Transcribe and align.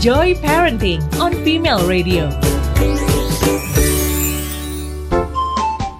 Joy 0.00 0.32
Parenting 0.40 1.04
on 1.20 1.28
Female 1.44 1.84
Radio. 1.84 2.32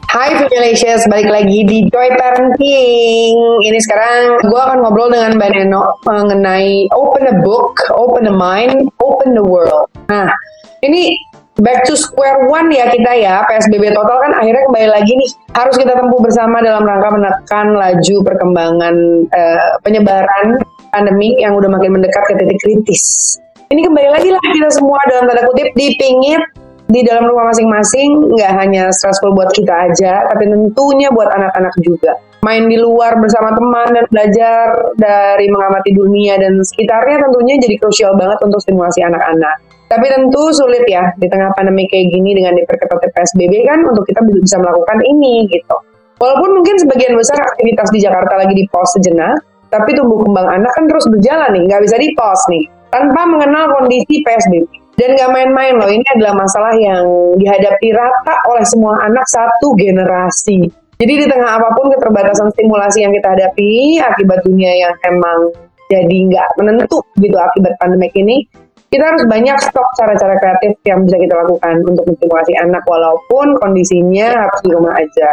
Hai 0.08 0.40
Femalicious, 0.40 1.04
balik 1.04 1.28
lagi 1.28 1.68
di 1.68 1.84
Joy 1.92 2.08
Parenting. 2.16 3.36
Ini 3.60 3.76
sekarang 3.84 4.48
gue 4.48 4.56
akan 4.56 4.80
ngobrol 4.80 5.12
dengan 5.12 5.36
Mbak 5.36 5.50
Neno 5.52 6.00
mengenai 6.08 6.88
open 6.96 7.28
a 7.28 7.44
book, 7.44 7.76
open 7.92 8.24
a 8.24 8.32
mind, 8.32 8.88
open 9.04 9.36
the 9.36 9.44
world. 9.44 9.92
Nah, 10.08 10.32
ini 10.80 11.20
back 11.60 11.84
to 11.84 11.92
square 11.92 12.48
one 12.48 12.72
ya 12.72 12.88
kita 12.88 13.12
ya, 13.20 13.44
PSBB 13.52 13.92
total 13.92 14.16
kan 14.16 14.32
akhirnya 14.32 14.64
kembali 14.64 14.88
lagi 14.96 15.12
nih. 15.12 15.30
Harus 15.52 15.76
kita 15.76 15.92
tempuh 15.92 16.24
bersama 16.24 16.64
dalam 16.64 16.88
rangka 16.88 17.20
menekan 17.20 17.76
laju 17.76 18.16
perkembangan 18.24 18.96
uh, 19.28 19.76
penyebaran 19.84 20.56
pandemi 20.88 21.36
yang 21.36 21.52
udah 21.52 21.68
makin 21.68 22.00
mendekat 22.00 22.24
ke 22.24 22.40
titik 22.40 22.56
kritis. 22.64 23.36
Ini 23.70 23.86
kembali 23.86 24.08
lagi 24.10 24.34
lah 24.34 24.42
kita 24.50 24.66
semua 24.74 24.98
dalam 25.06 25.30
tanda 25.30 25.46
kutip 25.46 25.70
dipingit 25.78 26.42
di 26.90 27.06
dalam 27.06 27.30
rumah 27.30 27.54
masing-masing 27.54 28.34
nggak 28.34 28.52
hanya 28.58 28.90
stressful 28.90 29.30
buat 29.30 29.46
kita 29.54 29.70
aja, 29.70 30.26
tapi 30.26 30.50
tentunya 30.50 31.06
buat 31.14 31.30
anak-anak 31.30 31.70
juga. 31.78 32.18
Main 32.42 32.66
di 32.66 32.74
luar 32.82 33.14
bersama 33.22 33.54
teman 33.54 33.94
dan 33.94 34.10
belajar 34.10 34.74
dari 34.98 35.46
mengamati 35.54 35.94
dunia 35.94 36.34
dan 36.42 36.58
sekitarnya 36.58 37.22
tentunya 37.22 37.62
jadi 37.62 37.78
krusial 37.78 38.18
banget 38.18 38.42
untuk 38.42 38.58
stimulasi 38.58 39.06
anak-anak. 39.06 39.62
Tapi 39.86 40.06
tentu 40.18 40.50
sulit 40.50 40.82
ya 40.90 41.06
di 41.22 41.30
tengah 41.30 41.54
pandemi 41.54 41.86
kayak 41.86 42.10
gini 42.10 42.34
dengan 42.34 42.58
diperketat 42.58 43.06
PSBB 43.14 43.54
kan 43.70 43.86
untuk 43.86 44.02
kita 44.02 44.18
bisa 44.34 44.58
melakukan 44.58 44.98
ini 45.06 45.46
gitu. 45.46 45.78
Walaupun 46.18 46.58
mungkin 46.58 46.74
sebagian 46.74 47.14
besar 47.14 47.38
aktivitas 47.38 47.86
di 47.94 48.02
Jakarta 48.02 48.34
lagi 48.34 48.50
di 48.50 48.66
pause 48.66 48.98
sejenak, 48.98 49.38
tapi 49.70 49.94
tumbuh 49.94 50.26
kembang 50.26 50.58
anak 50.58 50.74
kan 50.74 50.90
terus 50.90 51.06
berjalan 51.06 51.54
nih, 51.54 51.70
nggak 51.70 51.86
bisa 51.86 51.96
di 52.02 52.10
pause 52.18 52.44
nih, 52.50 52.66
tanpa 52.90 53.22
mengenal 53.26 53.70
kondisi 53.78 54.22
PSBB. 54.22 54.66
Dan 54.98 55.16
gak 55.16 55.32
main-main 55.32 55.80
loh, 55.80 55.88
ini 55.88 56.04
adalah 56.12 56.36
masalah 56.44 56.76
yang 56.76 57.02
dihadapi 57.40 57.88
rata 57.96 58.36
oleh 58.52 58.66
semua 58.68 59.00
anak 59.00 59.24
satu 59.32 59.72
generasi. 59.78 60.68
Jadi 61.00 61.24
di 61.24 61.26
tengah 61.26 61.56
apa 61.56 61.72
pun 61.72 61.88
keterbatasan 61.88 62.52
stimulasi 62.52 63.08
yang 63.08 63.12
kita 63.16 63.32
hadapi 63.32 63.96
akibat 64.04 64.44
dunia 64.44 64.68
yang 64.68 64.92
emang 65.08 65.48
jadi 65.88 66.16
nggak 66.28 66.48
menentu 66.60 67.00
gitu 67.16 67.32
akibat 67.40 67.72
pandemik 67.80 68.12
ini, 68.12 68.44
kita 68.92 69.08
harus 69.08 69.24
banyak 69.24 69.56
stok 69.64 69.88
cara-cara 69.96 70.36
kreatif 70.36 70.76
yang 70.84 71.06
bisa 71.08 71.16
kita 71.16 71.34
lakukan 71.40 71.74
untuk 71.88 72.04
menstimulasi 72.04 72.52
anak 72.60 72.84
walaupun 72.84 73.56
kondisinya 73.62 74.44
harus 74.44 74.58
di 74.60 74.70
rumah 74.74 74.94
aja. 74.98 75.30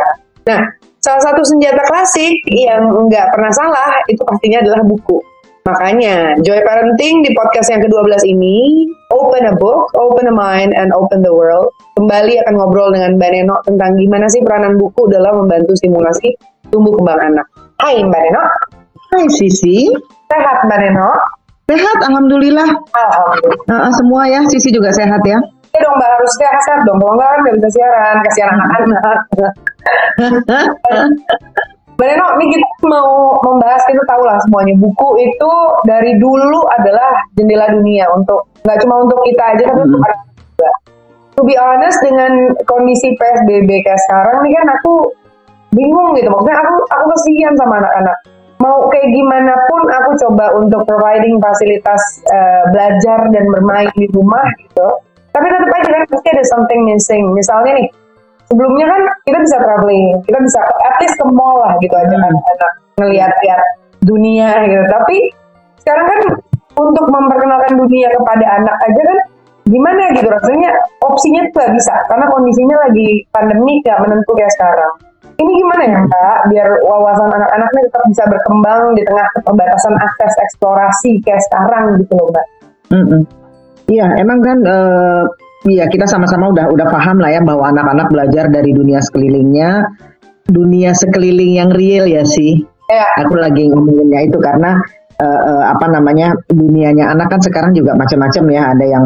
Nah, 0.47 0.61
salah 1.03 1.21
satu 1.27 1.43
senjata 1.43 1.83
klasik 1.91 2.37
yang 2.47 2.87
nggak 2.87 3.27
pernah 3.35 3.51
salah 3.51 3.99
itu 4.07 4.23
pastinya 4.23 4.63
adalah 4.63 4.81
buku. 4.87 5.19
Makanya, 5.67 6.39
Joy 6.47 6.63
Parenting 6.63 7.27
di 7.27 7.35
podcast 7.35 7.67
yang 7.67 7.83
ke-12 7.83 8.23
ini, 8.23 8.87
Open 9.11 9.51
a 9.51 9.53
Book, 9.59 9.91
Open 9.99 10.31
a 10.31 10.31
Mind, 10.31 10.71
and 10.71 10.95
Open 10.95 11.19
the 11.19 11.33
World, 11.35 11.75
kembali 11.99 12.39
akan 12.39 12.55
ngobrol 12.55 12.95
dengan 12.95 13.19
Mbak 13.19 13.29
Neno 13.35 13.59
tentang 13.67 13.99
gimana 13.99 14.31
sih 14.31 14.39
peranan 14.47 14.79
buku 14.79 15.11
dalam 15.11 15.43
membantu 15.43 15.75
stimulasi 15.75 16.39
tumbuh 16.71 16.95
kembang 16.95 17.19
anak. 17.19 17.43
Hai 17.83 17.99
Mbak 17.99 18.21
Neno. 18.31 18.43
Hai 19.11 19.27
Sisi. 19.27 19.91
Sehat 20.31 20.63
Mbak 20.71 20.79
Neno? 20.87 21.11
Sehat, 21.67 21.99
Alhamdulillah. 21.99 22.71
Alhamdulillah. 22.71 23.67
Uh, 23.67 23.91
semua 23.91 24.23
ya, 24.31 24.47
Sisi 24.47 24.71
juga 24.71 24.95
sehat 24.95 25.19
ya. 25.27 25.35
Iya 25.75 25.79
dong 25.83 25.99
Mbak, 25.99 26.09
harus 26.15 26.31
sehat 26.39 26.79
dong. 26.87 26.95
Kalau 26.95 27.11
nggak 27.19 27.27
kan 27.27 27.39
nggak 27.43 27.55
bisa 27.59 27.69
siaran, 27.75 28.15
kasihan 28.23 28.49
anak-anak. 28.55 29.19
Mbak 31.97 32.13
Neno, 32.13 32.27
ini 32.37 32.45
kita 32.53 32.65
mau 32.85 33.41
membahas, 33.41 33.81
kita 33.89 34.05
tahu 34.05 34.21
lah 34.21 34.37
semuanya. 34.45 34.77
Buku 34.77 35.17
itu 35.17 35.51
dari 35.89 36.13
dulu 36.21 36.61
adalah 36.77 37.09
jendela 37.33 37.73
dunia 37.73 38.05
untuk, 38.13 38.53
nggak 38.61 38.77
cuma 38.85 39.01
untuk 39.01 39.17
kita 39.25 39.57
aja, 39.57 39.65
tapi 39.65 39.81
untuk 39.81 40.05
anak 40.05 40.21
juga. 40.29 40.71
To 41.33 41.41
be 41.41 41.57
honest, 41.57 41.97
dengan 42.05 42.53
kondisi 42.69 43.17
PSBB 43.17 43.81
kayak 43.81 43.97
sekarang 44.05 44.45
nih 44.45 44.53
kan 44.61 44.67
aku 44.77 45.09
bingung 45.73 46.13
gitu. 46.13 46.29
Maksudnya 46.29 46.57
aku 46.61 46.75
aku 46.85 47.05
kesian 47.17 47.53
sama 47.57 47.81
anak-anak. 47.81 48.17
Mau 48.61 48.77
kayak 48.93 49.09
gimana 49.17 49.53
pun 49.65 49.81
aku 49.89 50.09
coba 50.21 50.45
untuk 50.53 50.81
providing 50.85 51.41
fasilitas 51.41 52.01
uh, 52.29 52.63
belajar 52.77 53.25
dan 53.33 53.45
bermain 53.49 53.89
di 53.97 54.05
rumah 54.13 54.45
gitu. 54.61 55.01
Tapi 55.33 55.45
tetap 55.49 55.69
aja 55.73 55.89
kan 55.89 56.03
pasti 56.13 56.29
ada 56.29 56.45
something 56.45 56.81
missing. 56.85 57.25
Misalnya 57.33 57.73
nih, 57.81 57.89
sebelumnya 58.47 58.85
kan 58.87 59.01
kita 59.27 59.37
bisa 59.43 59.57
traveling, 59.59 60.07
kita 60.23 60.39
bisa 60.39 60.59
at 60.63 60.95
least 61.03 61.15
ke 61.19 61.25
mall 61.27 61.59
lah 61.61 61.75
gitu 61.83 61.95
aja 61.95 62.15
kan, 62.15 62.33
ngeliat-liat 62.99 63.61
dunia 64.03 64.49
gitu. 64.67 64.83
Tapi 64.87 65.17
sekarang 65.83 66.05
kan 66.07 66.19
untuk 66.77 67.05
memperkenalkan 67.09 67.73
dunia 67.75 68.07
kepada 68.13 68.45
anak 68.61 68.75
aja 68.85 69.01
kan 69.01 69.19
gimana 69.67 70.15
gitu 70.15 70.31
rasanya 70.31 70.71
opsinya 71.03 71.43
tuh 71.51 71.59
gak 71.59 71.75
bisa 71.75 71.95
karena 72.07 72.25
kondisinya 72.31 72.75
lagi 72.87 73.27
pandemi 73.35 73.83
gak 73.83 73.99
menentu 73.99 74.31
kayak 74.35 74.53
sekarang. 74.55 74.93
Ini 75.37 75.51
gimana 75.53 75.83
ya 75.85 75.97
Mbak 76.01 76.37
biar 76.49 76.67
wawasan 76.81 77.29
anak-anaknya 77.29 77.81
tetap 77.85 78.03
bisa 78.09 78.23
berkembang 78.25 78.97
di 78.97 79.05
tengah 79.05 79.27
keterbatasan 79.37 79.93
akses 80.01 80.33
eksplorasi 80.49 81.21
kayak 81.21 81.43
sekarang 81.45 81.99
gitu 82.01 82.13
loh 82.17 82.27
Mbak. 82.33 82.45
Iya, 83.91 84.05
mm 84.07 84.11
-mm. 84.17 84.21
emang 84.23 84.39
kan 84.41 84.57
uh, 84.65 85.23
Iya, 85.65 85.89
kita 85.89 86.05
sama-sama 86.05 86.53
udah 86.53 86.69
udah 86.69 86.87
paham 86.93 87.17
lah 87.17 87.33
ya 87.33 87.41
bahwa 87.41 87.65
anak-anak 87.73 88.13
belajar 88.13 88.45
dari 88.53 88.77
dunia 88.77 89.01
sekelilingnya, 89.01 89.89
dunia 90.45 90.93
sekeliling 90.93 91.57
yang 91.57 91.73
real 91.73 92.05
ya 92.05 92.21
sih. 92.21 92.61
Ya. 92.87 93.25
Aku 93.25 93.35
lagi 93.35 93.67
ngomonginnya 93.67 94.29
itu 94.29 94.37
karena 94.37 94.77
uh, 95.17 95.41
uh, 95.43 95.63
apa 95.73 95.89
namanya 95.89 96.37
dunianya 96.47 97.09
anak 97.09 97.33
kan 97.33 97.41
sekarang 97.41 97.73
juga 97.73 97.97
macam-macam 97.97 98.43
ya. 98.53 98.61
Ada 98.77 98.85
yang 98.85 99.05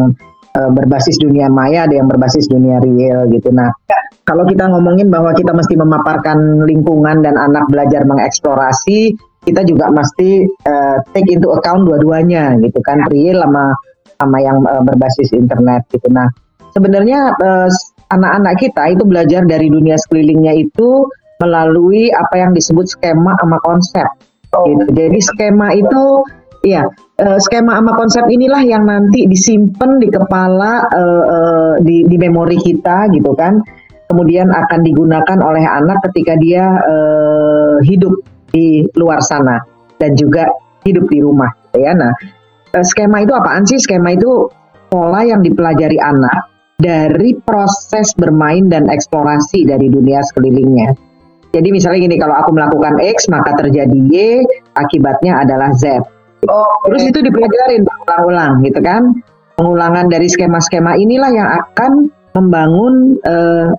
uh, 0.60 0.70
berbasis 0.76 1.18
dunia 1.24 1.48
maya, 1.48 1.88
ada 1.88 1.96
yang 1.98 2.08
berbasis 2.12 2.46
dunia 2.52 2.84
real 2.84 3.26
gitu. 3.32 3.50
Nah, 3.50 3.72
ya. 3.88 4.00
kalau 4.28 4.44
kita 4.44 4.68
ngomongin 4.68 5.08
bahwa 5.08 5.32
kita 5.32 5.56
mesti 5.56 5.80
memaparkan 5.80 6.68
lingkungan 6.68 7.24
dan 7.24 7.40
anak 7.40 7.64
belajar 7.72 8.04
mengeksplorasi, 8.06 9.16
kita 9.48 9.66
juga 9.66 9.90
mesti 9.90 10.46
uh, 10.68 10.98
take 11.16 11.32
into 11.32 11.50
account 11.56 11.88
dua-duanya 11.88 12.60
gitu 12.60 12.78
kan, 12.84 13.02
ya. 13.02 13.10
real 13.10 13.38
sama 13.42 13.74
sama 14.22 14.38
yang 14.38 14.62
uh, 14.62 14.84
berbasis 14.86 15.34
internet 15.34 15.90
gitu. 15.90 16.06
Nah, 16.14 16.30
sebenarnya 16.76 17.36
uh, 17.38 17.70
anak-anak 18.12 18.56
kita 18.60 18.84
itu 18.92 19.04
belajar 19.08 19.42
dari 19.48 19.72
dunia 19.72 19.96
sekelilingnya 19.96 20.68
itu 20.68 21.08
melalui 21.40 22.12
apa 22.14 22.38
yang 22.38 22.52
disebut 22.54 22.86
skema 22.86 23.34
sama 23.42 23.58
konsep. 23.66 24.08
Oh. 24.54 24.68
Gitu. 24.68 24.92
Jadi 24.94 25.20
skema 25.24 25.74
itu 25.74 26.04
ya 26.62 26.86
uh, 27.24 27.40
skema 27.42 27.80
sama 27.80 27.98
konsep 27.98 28.22
inilah 28.30 28.62
yang 28.62 28.86
nanti 28.86 29.26
disimpan 29.26 29.98
di 29.98 30.08
kepala 30.12 30.86
uh, 30.92 31.24
uh, 31.26 31.74
di, 31.82 32.06
di 32.06 32.18
memori 32.20 32.60
kita 32.60 33.10
gitu 33.16 33.34
kan. 33.34 33.58
Kemudian 34.12 34.52
akan 34.52 34.84
digunakan 34.84 35.40
oleh 35.40 35.64
anak 35.64 36.04
ketika 36.12 36.36
dia 36.36 36.68
uh, 36.68 37.80
hidup 37.80 38.12
di 38.52 38.84
luar 39.00 39.24
sana 39.24 39.56
dan 40.04 40.20
juga 40.20 40.52
hidup 40.84 41.08
di 41.08 41.24
rumah 41.24 41.48
gitu 41.72 41.80
ya. 41.80 41.96
Nah, 41.96 42.12
skema 42.84 43.24
itu 43.24 43.32
apaan 43.32 43.64
sih? 43.64 43.80
Skema 43.80 44.12
itu 44.12 44.52
pola 44.92 45.24
yang 45.24 45.40
dipelajari 45.40 45.96
anak 45.96 46.51
dari 46.82 47.38
proses 47.46 48.12
bermain 48.18 48.68
dan 48.68 48.90
eksplorasi 48.90 49.70
dari 49.70 49.88
dunia 49.88 50.20
sekelilingnya. 50.26 50.98
Jadi 51.52 51.68
misalnya 51.70 52.00
gini, 52.08 52.16
kalau 52.18 52.36
aku 52.42 52.56
melakukan 52.56 52.98
X 53.04 53.28
maka 53.28 53.54
terjadi 53.60 53.98
Y, 54.10 54.16
akibatnya 54.74 55.44
adalah 55.46 55.70
Z. 55.76 56.00
Oh, 56.50 56.66
Terus 56.90 57.12
itu 57.12 57.20
dipelajarin 57.22 57.86
berulang-ulang 57.86 58.66
gitu 58.66 58.80
kan. 58.82 59.04
Pengulangan 59.60 60.10
dari 60.10 60.26
skema-skema 60.26 60.98
inilah 60.98 61.30
yang 61.30 61.50
akan 61.54 62.10
membangun 62.34 63.20
uh, 63.28 63.70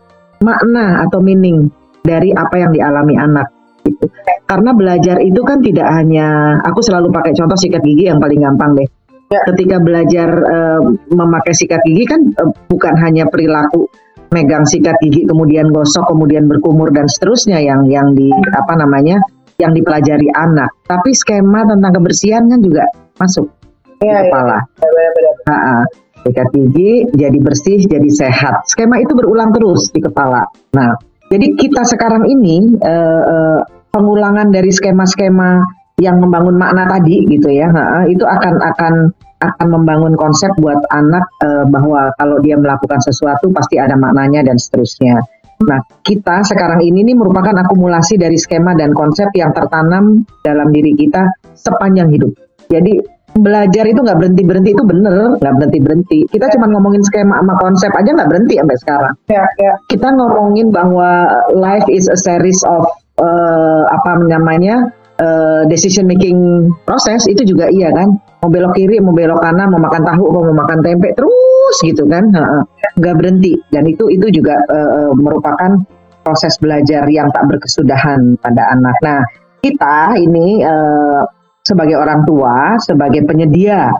makna 0.44 1.02
atau 1.08 1.18
meaning 1.18 1.72
dari 2.06 2.30
apa 2.36 2.54
yang 2.60 2.70
dialami 2.70 3.18
anak 3.18 3.48
gitu. 3.82 4.06
Karena 4.46 4.70
belajar 4.76 5.16
itu 5.24 5.40
kan 5.42 5.64
tidak 5.64 5.88
hanya 5.90 6.60
aku 6.62 6.84
selalu 6.84 7.08
pakai 7.10 7.32
contoh 7.34 7.56
sikat 7.56 7.82
gigi 7.82 8.06
yang 8.12 8.20
paling 8.20 8.38
gampang 8.38 8.76
deh. 8.78 8.88
Ketika 9.32 9.80
belajar 9.80 10.28
uh, 10.28 10.80
memakai 11.08 11.56
sikat 11.56 11.80
gigi 11.88 12.04
kan 12.04 12.20
uh, 12.36 12.52
bukan 12.68 12.94
hanya 13.00 13.24
perilaku 13.28 13.88
megang 14.32 14.64
sikat 14.64 14.96
gigi 15.04 15.28
kemudian 15.28 15.68
gosok 15.72 16.08
kemudian 16.08 16.48
berkumur 16.48 16.88
dan 16.88 17.04
seterusnya 17.04 17.60
yang 17.60 17.84
yang 17.92 18.16
di 18.16 18.32
apa 18.32 18.80
namanya 18.80 19.20
yang 19.60 19.76
dipelajari 19.76 20.26
anak, 20.34 20.72
tapi 20.88 21.14
skema 21.14 21.62
tentang 21.68 21.92
kebersihan 21.94 22.48
kan 22.50 22.58
juga 22.58 22.82
masuk 23.20 23.46
ya, 24.02 24.26
di 24.26 24.32
kepala. 24.32 24.58
Ya, 24.82 25.84
sikat 26.26 26.48
gigi 26.50 26.92
jadi 27.14 27.38
bersih, 27.38 27.78
jadi 27.86 28.10
sehat. 28.10 28.66
Skema 28.66 28.98
itu 28.98 29.14
berulang 29.14 29.54
terus 29.54 29.92
di 29.94 30.02
kepala. 30.02 30.48
Nah, 30.74 30.96
jadi 31.30 31.54
kita 31.54 31.86
sekarang 31.86 32.26
ini 32.26 32.74
uh, 32.82 33.22
uh, 33.22 33.60
pengulangan 33.92 34.50
dari 34.50 34.72
skema-skema 34.72 35.62
yang 36.00 36.16
membangun 36.18 36.56
makna 36.56 36.88
tadi 36.88 37.24
gitu 37.28 37.52
ya 37.52 37.68
itu 38.08 38.24
akan 38.24 38.54
akan 38.62 38.94
akan 39.42 39.68
membangun 39.74 40.14
konsep 40.14 40.54
buat 40.62 40.78
anak 40.94 41.24
uh, 41.42 41.66
bahwa 41.66 42.14
kalau 42.16 42.38
dia 42.40 42.54
melakukan 42.54 43.02
sesuatu 43.02 43.50
pasti 43.50 43.76
ada 43.76 43.98
maknanya 43.98 44.46
dan 44.46 44.54
seterusnya. 44.54 45.18
Nah, 45.62 45.78
kita 46.02 46.42
sekarang 46.42 46.82
ini 46.82 47.06
nih 47.06 47.14
merupakan 47.14 47.54
akumulasi 47.54 48.18
dari 48.18 48.34
skema 48.34 48.74
dan 48.74 48.94
konsep 48.94 49.30
yang 49.34 49.54
tertanam 49.54 50.26
dalam 50.42 50.70
diri 50.74 50.94
kita 50.94 51.26
sepanjang 51.54 52.10
hidup. 52.10 52.34
Jadi 52.66 52.98
belajar 53.32 53.88
itu 53.88 54.00
nggak 54.02 54.18
berhenti 54.18 54.42
berhenti 54.44 54.70
itu 54.76 54.84
bener 54.84 55.40
nggak 55.40 55.54
berhenti 55.56 55.78
berhenti 55.80 56.18
kita 56.28 56.52
cuma 56.52 56.68
ngomongin 56.68 57.00
skema 57.00 57.40
sama 57.40 57.56
konsep 57.64 57.88
aja 57.96 58.12
nggak 58.12 58.28
berhenti 58.28 58.60
sampai 58.60 58.76
sekarang 58.84 59.14
Ya, 59.32 59.44
ya. 59.56 59.72
kita 59.88 60.08
ngomongin 60.12 60.68
bahwa 60.68 61.32
life 61.56 61.88
is 61.88 62.12
a 62.12 62.18
series 62.20 62.60
of 62.68 62.84
eh, 63.16 63.82
apa 63.88 64.20
namanya 64.28 64.92
eh, 65.22 65.62
decision 65.70 66.10
making 66.10 66.68
proses 66.82 67.30
itu 67.30 67.46
juga 67.46 67.70
iya 67.70 67.94
kan? 67.94 68.18
Mau 68.42 68.50
belok 68.50 68.74
kiri 68.74 68.98
mau 68.98 69.14
belok 69.14 69.38
kanan 69.38 69.70
mau 69.70 69.78
makan 69.78 70.02
tahu 70.02 70.24
mau 70.34 70.42
makan 70.50 70.82
tempe 70.82 71.14
terus 71.14 71.76
gitu 71.86 72.02
kan? 72.10 72.26
Nggak 72.98 73.14
berhenti. 73.14 73.54
Dan 73.70 73.86
itu 73.86 74.10
itu 74.10 74.26
juga 74.34 74.58
eh, 74.66 75.10
merupakan 75.14 75.78
proses 76.26 76.58
belajar 76.58 77.06
yang 77.06 77.30
tak 77.30 77.46
berkesudahan 77.46 78.38
pada 78.42 78.74
anak. 78.74 78.96
Nah 79.06 79.20
kita 79.62 80.18
ini 80.18 80.60
eh, 80.66 81.22
sebagai 81.62 81.94
orang 81.94 82.26
tua 82.26 82.74
sebagai 82.82 83.22
penyedia 83.22 83.94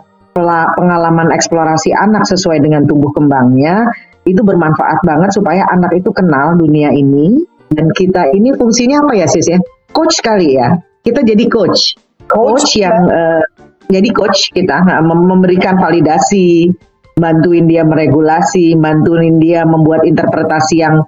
pengalaman 0.75 1.29
eksplorasi 1.31 1.93
anak 1.95 2.27
sesuai 2.27 2.59
dengan 2.59 2.83
tumbuh 2.89 3.13
kembangnya 3.15 3.87
itu 4.27 4.39
bermanfaat 4.43 5.03
banget 5.03 5.29
supaya 5.35 5.63
anak 5.71 5.93
itu 5.95 6.09
kenal 6.11 6.59
dunia 6.59 6.91
ini. 6.91 7.43
Dan 7.73 7.89
kita 7.89 8.29
ini 8.37 8.53
fungsinya 8.53 9.01
apa 9.01 9.17
ya 9.17 9.25
sis 9.25 9.49
ya? 9.49 9.57
Coach 9.89 10.21
kali 10.21 10.61
ya 10.61 10.77
kita 11.03 11.21
jadi 11.21 11.45
coach. 11.51 11.99
Coach, 12.31 12.79
yang 12.79 13.11
eh, 13.11 13.43
jadi 13.91 14.09
coach 14.15 14.49
kita. 14.55 14.83
Nah, 14.87 15.03
mem- 15.03 15.27
memberikan 15.27 15.75
validasi 15.77 16.71
bantuin 17.19 17.69
dia 17.69 17.85
meregulasi 17.85 18.73
bantuin 18.79 19.37
dia 19.37 19.61
membuat 19.67 20.01
interpretasi 20.07 20.81
yang 20.81 21.05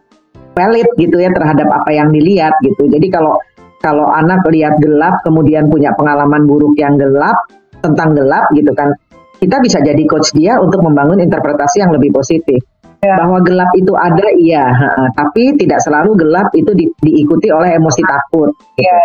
valid 0.53 0.85
gitu 1.01 1.17
ya 1.17 1.33
terhadap 1.33 1.65
apa 1.71 1.89
yang 1.91 2.13
dilihat 2.13 2.53
gitu. 2.61 2.85
Jadi 2.91 3.07
kalau 3.09 3.39
kalau 3.81 4.05
anak 4.13 4.45
lihat 4.49 4.77
gelap 4.81 5.21
kemudian 5.25 5.69
punya 5.69 5.93
pengalaman 5.97 6.45
buruk 6.45 6.73
yang 6.77 6.97
gelap 6.97 7.37
tentang 7.81 8.17
gelap 8.17 8.49
gitu 8.53 8.71
kan 8.73 8.93
kita 9.37 9.61
bisa 9.61 9.77
jadi 9.83 9.99
coach 10.09 10.33
dia 10.33 10.57
untuk 10.57 10.81
membangun 10.81 11.21
interpretasi 11.21 11.83
yang 11.83 11.91
lebih 11.93 12.13
positif. 12.13 12.61
Ya. 13.03 13.21
bahwa 13.21 13.37
gelap 13.45 13.69
itu 13.77 13.93
ada 13.93 14.25
iya 14.33 14.65
tapi 15.13 15.53
tidak 15.61 15.77
selalu 15.83 16.17
gelap 16.17 16.49
itu 16.57 16.73
di- 16.73 16.89
diikuti 17.05 17.53
oleh 17.53 17.77
emosi 17.77 18.01
takut. 18.01 18.49
Iya. 18.81 18.97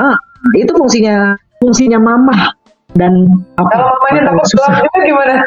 Ah, 0.00 0.16
itu 0.56 0.72
fungsinya 0.74 1.36
fungsinya 1.60 1.98
mama 2.00 2.52
dan 2.96 3.28
apa 3.56 3.68
Kalau 3.72 3.86
mamanya 3.96 4.20
takut 4.28 4.44
gelap 4.52 4.72
juga 4.84 5.00
gimana? 5.04 5.34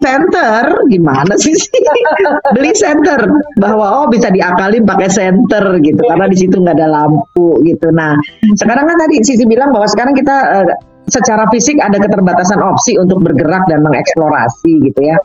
center 0.00 0.64
gimana 0.88 1.32
sih? 1.36 1.52
Sih 1.52 1.80
beli 2.56 2.72
center 2.72 3.20
bahwa 3.60 4.04
oh 4.04 4.06
bisa 4.08 4.32
diakalin 4.32 4.84
pakai 4.84 5.08
center 5.12 5.76
gitu 5.84 6.00
karena 6.08 6.26
di 6.28 6.36
situ 6.36 6.56
nggak 6.60 6.76
ada 6.80 6.88
lampu 6.88 7.60
gitu. 7.64 7.88
Nah 7.92 8.16
sekarang 8.56 8.88
kan 8.88 8.96
tadi 8.96 9.20
Sisi 9.24 9.44
bilang 9.44 9.72
bahwa 9.72 9.88
sekarang 9.88 10.16
kita 10.16 10.36
eh, 10.62 10.66
secara 11.08 11.48
fisik 11.48 11.80
ada 11.80 11.96
keterbatasan 11.96 12.60
opsi 12.60 12.96
untuk 13.00 13.24
bergerak 13.24 13.64
dan 13.72 13.80
mengeksplorasi 13.80 14.72
gitu 14.84 15.00
ya 15.00 15.16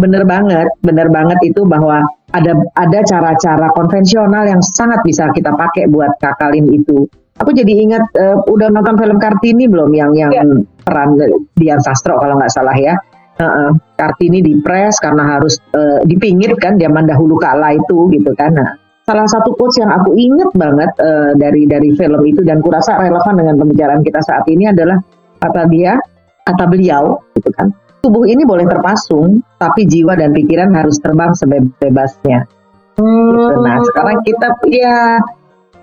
bener 0.00 0.24
banget 0.24 0.68
bener 0.80 1.12
banget 1.12 1.38
itu 1.44 1.62
bahwa 1.68 2.00
ada 2.32 2.56
ada 2.80 2.98
cara-cara 3.04 3.68
konvensional 3.76 4.48
yang 4.48 4.64
sangat 4.64 5.04
bisa 5.04 5.28
kita 5.36 5.52
pakai 5.52 5.86
buat 5.92 6.08
kakalin 6.18 6.66
itu 6.72 7.04
aku 7.36 7.50
jadi 7.52 7.72
ingat 7.84 8.04
eh, 8.16 8.36
udah 8.48 8.72
nonton 8.72 8.96
film 8.96 9.20
Kartini 9.20 9.68
belum 9.68 9.92
yang 9.92 10.12
yang 10.16 10.32
Ya. 10.32 10.44
peran 10.88 11.20
Dian 11.60 11.80
Sastro 11.84 12.16
kalau 12.16 12.40
nggak 12.40 12.52
salah 12.52 12.74
ya 12.74 12.96
Heeh. 13.40 13.70
Kartini 13.96 14.44
dipres 14.44 15.00
karena 15.00 15.36
harus 15.36 15.56
eh, 15.72 16.04
dipingit 16.04 16.60
kan 16.60 16.76
zaman 16.76 17.08
dahulu 17.08 17.40
kala 17.40 17.72
itu 17.72 18.12
gitu 18.12 18.36
kan. 18.36 18.52
Nah, 18.52 18.76
salah 19.08 19.24
satu 19.24 19.56
quotes 19.56 19.80
yang 19.80 19.88
aku 19.88 20.12
inget 20.12 20.52
banget 20.52 20.92
eh, 21.00 21.32
dari 21.40 21.64
dari 21.64 21.88
film 21.96 22.20
itu 22.28 22.44
dan 22.44 22.60
kurasa 22.60 23.00
relevan 23.00 23.40
dengan 23.40 23.56
pembicaraan 23.56 24.04
kita 24.04 24.20
saat 24.20 24.44
ini 24.44 24.68
adalah 24.68 25.00
kata 25.40 25.72
dia, 25.72 25.96
kata 26.44 26.68
beliau 26.68 27.16
gitu 27.32 27.48
kan. 27.56 27.72
Tubuh 28.00 28.24
ini 28.24 28.42
boleh 28.48 28.64
terpasung, 28.64 29.44
tapi 29.60 29.84
jiwa 29.84 30.16
dan 30.16 30.32
pikiran 30.32 30.72
harus 30.72 30.96
terbang 31.04 31.36
sebebasnya. 31.36 32.48
Gitu. 32.96 33.60
Nah, 33.60 33.76
sekarang 33.92 34.18
kita 34.24 34.46
ya 34.72 35.20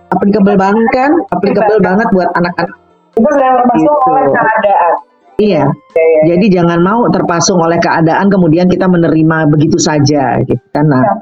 applicable 0.09 0.57
banget 0.57 0.87
kan, 0.93 1.11
applicable 1.29 1.77
banget 1.81 2.07
buat 2.09 2.29
anak-anak. 2.33 2.73
Itu 3.17 3.29
terpasung 3.29 3.81
Gitu. 3.81 4.09
oleh 4.09 4.25
keadaan. 4.33 4.93
Iya. 5.37 5.63
Ya, 5.69 6.05
ya. 6.05 6.21
Jadi 6.33 6.45
jangan 6.49 6.81
mau 6.81 7.05
terpasung 7.13 7.61
oleh 7.61 7.77
keadaan 7.77 8.33
kemudian 8.33 8.65
kita 8.65 8.89
menerima 8.89 9.45
begitu 9.53 9.77
saja 9.77 10.41
gitu 10.41 10.61
kan. 10.73 10.85
Nah, 10.89 11.01
Ya, 11.05 11.13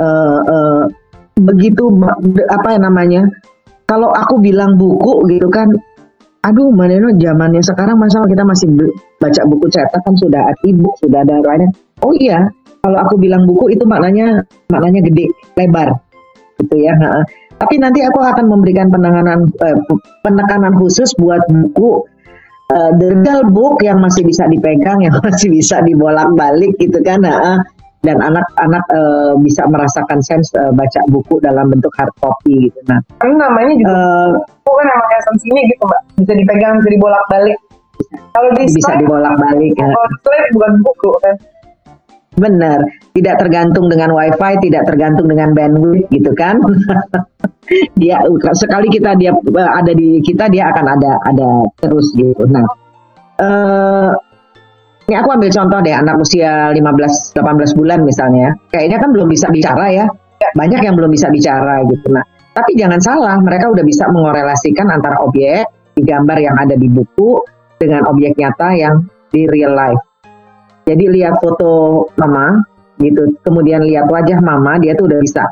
eh, 0.00 0.38
eh, 0.48 0.82
begitu 1.44 1.92
apa 2.48 2.68
ya 2.72 2.80
namanya? 2.80 3.28
Kalau 3.84 4.12
aku 4.12 4.40
bilang 4.40 4.76
buku 4.80 5.28
gitu 5.32 5.48
kan, 5.52 5.68
aduh 6.44 6.70
Maneno 6.70 7.10
zamannya 7.14 7.62
sekarang 7.62 7.98
masa 7.98 8.22
kita 8.26 8.46
masih 8.46 8.68
baca 9.18 9.42
buku 9.46 9.66
cetak 9.70 10.00
kan 10.02 10.14
sudah 10.14 10.40
ada 10.42 10.60
e-book, 10.66 10.94
sudah 11.02 11.22
ada 11.26 11.42
lainnya. 11.42 11.68
Oh 12.06 12.14
iya, 12.14 12.46
kalau 12.82 12.98
aku 13.02 13.18
bilang 13.18 13.44
buku 13.44 13.74
itu 13.74 13.82
maknanya 13.84 14.46
maknanya 14.70 15.02
gede, 15.10 15.26
lebar 15.58 15.98
gitu 16.62 16.76
ya. 16.78 16.94
Nah, 16.94 17.22
tapi 17.58 17.78
nanti 17.82 18.06
aku 18.06 18.22
akan 18.22 18.46
memberikan 18.46 18.90
penanganan 18.90 19.50
eh, 19.50 19.76
penekanan 20.22 20.78
khusus 20.78 21.10
buat 21.18 21.42
buku 21.50 22.06
uh, 22.72 22.90
the 22.96 23.42
book 23.50 23.80
yang 23.82 23.98
masih 23.98 24.22
bisa 24.22 24.46
dipegang, 24.46 25.02
yang 25.02 25.14
masih 25.26 25.50
bisa 25.50 25.82
dibolak-balik 25.82 26.76
gitu 26.78 26.98
kan, 27.02 27.24
nah, 27.24 27.62
dan 28.06 28.22
anak-anak 28.22 28.84
uh, 28.94 29.34
bisa 29.42 29.66
merasakan 29.66 30.22
sense 30.22 30.54
uh, 30.54 30.70
baca 30.70 31.00
buku 31.10 31.42
dalam 31.42 31.66
bentuk 31.66 31.90
hard 31.98 32.14
copy 32.22 32.70
gitu. 32.70 32.78
Nah, 32.86 33.02
Karena 33.18 33.50
namanya 33.50 33.74
juga 33.74 33.94
uh, 33.94 34.28
buku 34.62 34.72
kan 34.78 34.86
emang 34.94 35.10
esensinya 35.18 35.60
gitu 35.66 35.82
mbak. 35.82 36.00
Bisa 36.22 36.32
dipegang, 36.38 36.74
bisa 36.78 36.90
dibolak-balik. 36.94 37.58
Kalau 38.30 38.48
di 38.54 38.64
bisa 38.70 38.92
dibolak-balik. 39.02 39.72
Ya. 39.74 39.88
kalau 39.90 40.36
di 40.38 40.50
bukan 40.54 40.72
buku 40.86 41.10
kan. 41.26 41.36
Benar, 42.38 42.78
tidak 43.18 43.34
tergantung 43.42 43.90
dengan 43.90 44.14
wifi, 44.14 44.52
tidak 44.62 44.86
tergantung 44.86 45.26
dengan 45.26 45.50
bandwidth 45.58 46.06
gitu 46.14 46.30
kan. 46.38 46.62
dia 48.00 48.22
sekali 48.54 48.86
kita 48.94 49.18
dia 49.18 49.34
uh, 49.34 49.70
ada 49.74 49.90
di 49.90 50.22
kita 50.22 50.46
dia 50.46 50.70
akan 50.70 50.86
ada 50.86 51.18
ada 51.26 51.48
terus 51.82 52.14
gitu. 52.14 52.46
Nah, 52.46 52.62
eh 53.42 54.10
ini 55.08 55.16
aku 55.16 55.32
ambil 55.32 55.48
contoh 55.48 55.80
deh 55.80 55.96
anak 55.96 56.20
usia 56.20 56.68
15 56.76 57.32
18 57.32 57.80
bulan 57.80 58.04
misalnya. 58.04 58.52
Kayaknya 58.68 58.98
kan 59.00 59.08
belum 59.16 59.28
bisa 59.32 59.48
bicara 59.48 59.88
ya. 59.88 60.04
Banyak 60.52 60.84
yang 60.84 60.94
belum 61.00 61.08
bisa 61.08 61.32
bicara 61.32 61.80
gitu. 61.88 62.12
Nah, 62.12 62.20
tapi 62.52 62.76
jangan 62.76 63.00
salah, 63.00 63.40
mereka 63.40 63.72
udah 63.72 63.80
bisa 63.88 64.04
mengorelasikan 64.12 64.84
antara 64.92 65.16
objek 65.24 65.64
di 65.96 66.04
gambar 66.04 66.38
yang 66.44 66.56
ada 66.60 66.76
di 66.76 66.92
buku 66.92 67.40
dengan 67.80 68.04
objek 68.04 68.36
nyata 68.36 68.68
yang 68.76 69.08
di 69.32 69.48
real 69.48 69.72
life. 69.72 70.02
Jadi 70.84 71.04
lihat 71.08 71.40
foto 71.40 72.04
mama 72.20 72.60
gitu, 73.00 73.32
kemudian 73.48 73.88
lihat 73.88 74.12
wajah 74.12 74.44
mama, 74.44 74.76
dia 74.76 74.92
tuh 74.92 75.08
udah 75.08 75.24
bisa 75.24 75.42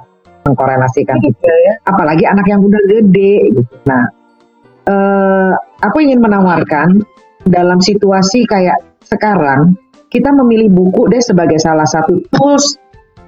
mengkorelasikan 0.44 1.16
itu. 1.24 1.32
Gitu 1.32 1.48
ya. 1.48 1.74
Apalagi 1.88 2.28
anak 2.28 2.44
yang 2.44 2.60
udah 2.60 2.82
gede. 2.92 3.56
Gitu. 3.56 3.72
Nah, 3.88 4.04
eh, 4.84 5.52
aku 5.80 5.96
ingin 6.04 6.20
menawarkan 6.20 7.00
dalam 7.48 7.80
situasi 7.80 8.44
kayak 8.44 8.95
sekarang, 9.06 9.78
kita 10.10 10.30
memilih 10.34 10.70
buku 10.70 11.10
deh 11.10 11.22
sebagai 11.22 11.58
salah 11.58 11.86
satu 11.86 12.18
tools 12.34 12.78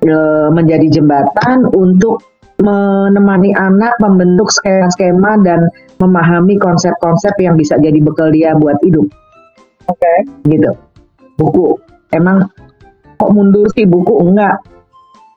eh, 0.02 0.48
menjadi 0.50 1.00
jembatan 1.00 1.66
untuk 1.74 2.22
menemani 2.58 3.54
anak 3.54 3.94
membentuk 4.02 4.50
skema-skema 4.50 5.38
dan 5.46 5.70
memahami 6.02 6.58
konsep-konsep 6.58 7.30
yang 7.38 7.54
bisa 7.54 7.78
jadi 7.78 8.02
bekal 8.02 8.34
dia 8.34 8.54
buat 8.58 8.74
hidup 8.82 9.06
Oke. 9.86 10.14
gitu. 10.50 10.70
Buku. 11.38 11.78
Emang 12.10 12.50
kok 13.14 13.30
mundur 13.30 13.66
sih 13.78 13.86
buku? 13.86 14.26
Enggak. 14.26 14.58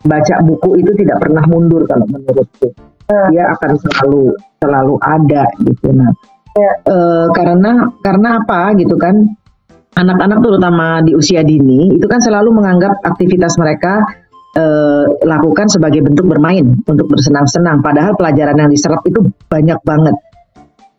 Baca 0.01 0.35
buku 0.41 0.81
itu 0.81 0.91
tidak 0.97 1.21
pernah 1.21 1.45
mundur 1.45 1.85
kalau 1.85 2.09
menurutku. 2.09 2.73
Hmm. 3.05 3.27
Dia 3.29 3.53
akan 3.53 3.71
selalu 3.77 4.33
selalu 4.57 4.95
ada 5.05 5.45
gitu. 5.61 5.93
Nah, 5.93 6.09
Ya. 6.51 6.73
eh, 6.83 7.27
karena 7.31 7.87
karena 8.03 8.43
apa 8.43 8.75
gitu 8.75 8.97
kan? 8.99 9.23
Anak-anak 9.91 10.39
terutama 10.39 11.03
di 11.03 11.11
usia 11.11 11.43
dini 11.43 11.91
itu 11.91 12.07
kan 12.07 12.23
selalu 12.23 12.55
menganggap 12.55 13.03
aktivitas 13.03 13.59
mereka 13.59 13.99
eh, 14.55 15.05
lakukan 15.27 15.67
sebagai 15.67 15.99
bentuk 15.99 16.31
bermain 16.31 16.79
untuk 16.87 17.11
bersenang-senang. 17.11 17.83
Padahal 17.83 18.15
pelajaran 18.15 18.55
yang 18.55 18.71
diserap 18.71 19.03
itu 19.03 19.19
banyak 19.51 19.79
banget, 19.83 20.15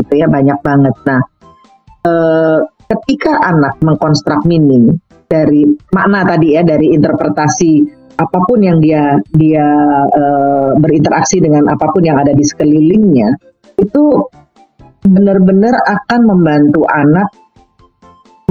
gitu 0.05 0.13
ya 0.21 0.29
banyak 0.29 0.59
banget. 0.61 0.95
Nah, 1.09 1.21
eh, 2.05 2.59
ketika 2.93 3.33
anak 3.49 3.81
mengkonstruk 3.81 4.45
meaning 4.45 5.01
dari 5.25 5.65
makna 5.97 6.29
tadi 6.29 6.53
ya 6.53 6.61
dari 6.61 6.93
interpretasi 6.93 8.05
apa 8.21 8.39
pun 8.45 8.61
yang 8.61 8.77
dia 8.85 9.17
dia 9.33 9.67
eh, 10.13 10.71
berinteraksi 10.77 11.41
dengan 11.41 11.65
apa 11.73 11.89
pun 11.89 12.05
yang 12.05 12.21
ada 12.21 12.37
di 12.37 12.45
sekelilingnya 12.45 13.41
itu 13.81 14.05
benar-benar 15.03 15.81
akan 15.89 16.21
membantu 16.29 16.85
anak 16.87 17.33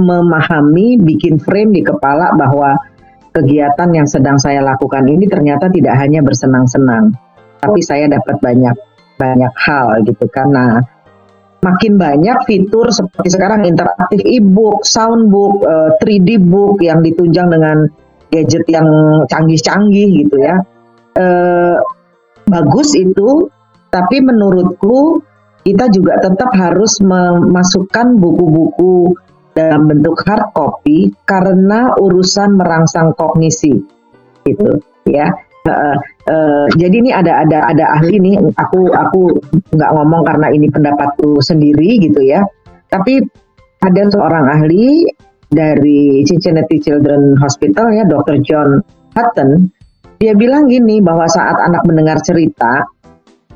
memahami 0.02 0.98
bikin 1.00 1.38
frame 1.38 1.70
di 1.72 1.82
kepala 1.86 2.34
bahwa 2.34 2.74
kegiatan 3.32 3.88
yang 3.94 4.04
sedang 4.10 4.36
saya 4.36 4.60
lakukan 4.60 5.06
ini 5.08 5.24
ternyata 5.30 5.70
tidak 5.72 5.96
hanya 5.96 6.20
bersenang-senang 6.20 7.14
tapi 7.62 7.80
saya 7.80 8.10
dapat 8.10 8.36
banyak 8.42 8.76
banyak 9.16 9.54
hal 9.54 10.02
gitu 10.02 10.26
karena 10.34 10.82
makin 11.62 11.94
banyak 11.94 12.38
fitur 12.44 12.90
seperti 12.90 13.38
sekarang 13.38 13.62
interaktif 13.62 14.18
e-book, 14.26 14.82
soundbook, 14.82 15.62
uh, 15.62 15.94
3D 16.02 16.42
book 16.42 16.82
yang 16.82 17.00
ditunjang 17.06 17.54
dengan 17.54 17.86
gadget 18.34 18.66
yang 18.66 18.86
canggih-canggih 19.30 20.26
gitu 20.26 20.42
ya. 20.42 20.58
Uh, 21.14 21.78
bagus 22.50 22.98
itu, 22.98 23.46
tapi 23.94 24.18
menurutku 24.18 25.22
kita 25.62 25.86
juga 25.94 26.18
tetap 26.18 26.50
harus 26.58 26.98
memasukkan 26.98 28.18
buku-buku 28.18 29.14
dalam 29.52 29.88
bentuk 29.88 30.16
hard 30.24 30.52
copy 30.56 31.12
karena 31.28 31.92
urusan 32.00 32.56
merangsang 32.56 33.12
kognisi 33.16 33.76
gitu 34.48 34.80
ya 35.08 35.30
Uh, 35.62 35.94
uh, 36.26 36.66
jadi 36.74 36.90
ini 36.90 37.14
ada 37.14 37.46
ada 37.46 37.62
ada 37.70 37.86
ahli 37.94 38.18
nih 38.18 38.34
aku 38.58 38.90
aku 38.90 39.30
nggak 39.70 39.90
ngomong 39.94 40.26
karena 40.26 40.50
ini 40.50 40.66
pendapatku 40.66 41.38
sendiri 41.38 42.02
gitu 42.02 42.18
ya 42.18 42.42
tapi 42.90 43.22
ada 43.78 44.10
seorang 44.10 44.42
ahli 44.58 45.06
dari 45.54 46.26
Cincinnati 46.26 46.82
Children 46.82 47.38
Hospital 47.38 47.94
ya 47.94 48.02
Dr. 48.10 48.42
John 48.42 48.82
Hutton 49.14 49.70
dia 50.18 50.34
bilang 50.34 50.66
gini 50.66 50.98
bahwa 50.98 51.30
saat 51.30 51.54
anak 51.62 51.86
mendengar 51.86 52.18
cerita 52.26 52.82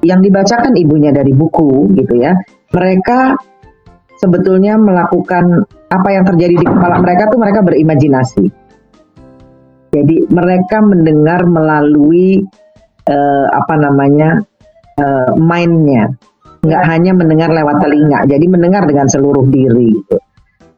yang 0.07 0.23
dibacakan 0.23 0.79
ibunya 0.79 1.11
dari 1.11 1.35
buku 1.35 1.91
gitu 1.99 2.23
ya 2.23 2.39
mereka 2.71 3.35
sebetulnya 4.23 4.79
melakukan 4.79 5.67
apa 5.91 6.09
yang 6.11 6.25
terjadi 6.27 6.55
di 6.59 6.67
kepala 6.67 6.99
mereka 6.99 7.31
tuh 7.31 7.39
mereka 7.39 7.61
berimajinasi 7.63 8.45
jadi 9.97 10.17
mereka 10.29 10.85
mendengar 10.85 11.49
melalui 11.49 12.45
uh, 13.09 13.47
apa 13.49 13.75
namanya 13.81 14.45
uh, 15.01 15.33
mindnya, 15.41 16.13
nggak 16.61 16.83
ya. 16.85 16.89
hanya 16.93 17.13
mendengar 17.17 17.49
lewat 17.49 17.81
telinga. 17.81 18.29
Jadi 18.29 18.45
mendengar 18.45 18.85
dengan 18.85 19.09
seluruh 19.09 19.49
diri. 19.49 19.97
Gitu. 19.97 20.17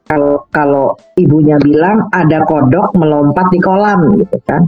Kalau 0.07 0.47
kalau 0.49 0.95
ibunya 1.19 1.59
bilang 1.59 2.07
ada 2.15 2.47
kodok 2.47 2.95
melompat 2.95 3.51
di 3.51 3.59
kolam, 3.59 4.17
gitu 4.23 4.39
kan. 4.47 4.63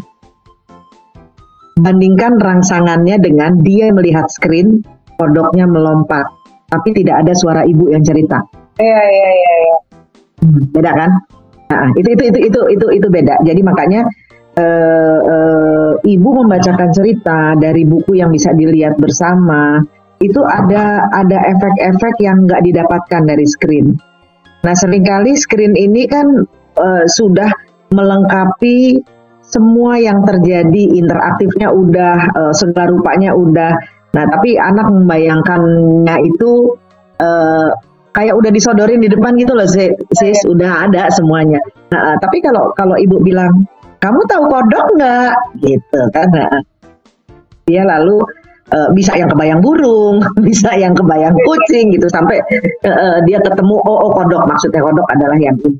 Bandingkan 1.79 2.37
rangsangannya 2.37 3.23
dengan 3.23 3.57
dia 3.63 3.89
melihat 3.89 4.27
screen, 4.27 4.83
kodoknya 5.15 5.65
melompat, 5.65 6.27
tapi 6.67 6.93
tidak 6.93 7.25
ada 7.25 7.33
suara 7.33 7.63
ibu 7.63 7.89
yang 7.89 8.03
cerita. 8.03 8.37
Iya 8.77 9.01
iya 9.01 9.29
iya. 9.31 9.55
Ya. 9.65 9.77
Beda 10.71 10.91
kan? 10.93 11.11
Nah, 11.71 11.87
itu 11.95 12.09
itu 12.13 12.23
itu 12.27 12.39
itu 12.51 12.59
itu 12.75 12.85
itu 12.99 13.07
beda. 13.07 13.39
Jadi 13.47 13.61
makanya 13.63 14.03
uh, 14.59 15.19
uh, 15.23 15.91
ibu 16.03 16.29
membacakan 16.43 16.91
cerita 16.91 17.55
dari 17.55 17.87
buku 17.87 18.19
yang 18.19 18.31
bisa 18.31 18.51
dilihat 18.51 18.99
bersama 18.99 19.79
itu 20.21 20.41
ada 20.45 21.09
ada 21.15 21.37
efek-efek 21.49 22.21
yang 22.21 22.45
nggak 22.45 22.61
didapatkan 22.61 23.21
dari 23.25 23.45
screen. 23.47 23.97
Nah 24.61 24.73
sering 24.77 25.01
kali 25.01 25.33
screen 25.33 25.73
ini 25.73 26.05
kan 26.05 26.45
uh, 26.77 27.03
sudah 27.09 27.49
melengkapi 27.91 29.01
semua 29.41 29.99
yang 29.99 30.23
terjadi 30.23 30.95
interaktifnya 30.95 31.73
udah 31.73 32.17
uh, 32.37 32.53
segala 32.53 32.93
rupanya 32.93 33.33
udah. 33.33 33.73
Nah 34.13 34.23
tapi 34.29 34.55
anak 34.61 34.87
membayangkannya 34.93 36.15
itu 36.29 36.77
uh, 37.19 37.73
kayak 38.11 38.35
udah 38.35 38.51
disodorin 38.51 38.99
di 38.99 39.09
depan 39.11 39.35
gitu 39.39 39.55
loh 39.55 39.67
sis, 39.67 39.91
sis 40.15 40.39
udah 40.47 40.87
ada 40.87 41.07
semuanya. 41.11 41.59
Nah, 41.91 42.15
tapi 42.19 42.43
kalau 42.43 42.71
kalau 42.75 42.95
ibu 42.99 43.19
bilang 43.23 43.63
kamu 44.03 44.21
tahu 44.27 44.43
kodok 44.51 44.85
nggak? 44.97 45.33
Gitu 45.63 46.01
kan 46.11 46.27
dia 47.69 47.87
lalu 47.87 48.19
uh, 48.75 48.89
bisa 48.91 49.15
yang 49.15 49.29
kebayang 49.31 49.61
burung 49.63 50.19
bisa 50.47 50.75
yang 50.75 50.91
kebayang 50.91 51.31
kucing 51.47 51.93
gitu 51.93 52.09
sampai 52.11 52.41
uh, 52.83 53.23
dia 53.23 53.39
ketemu 53.39 53.75
oh, 53.79 53.97
oh 54.09 54.11
kodok. 54.11 54.43
Maksudnya 54.49 54.81
kodok 54.83 55.07
adalah 55.11 55.37
yang 55.39 55.55
ini. 55.63 55.79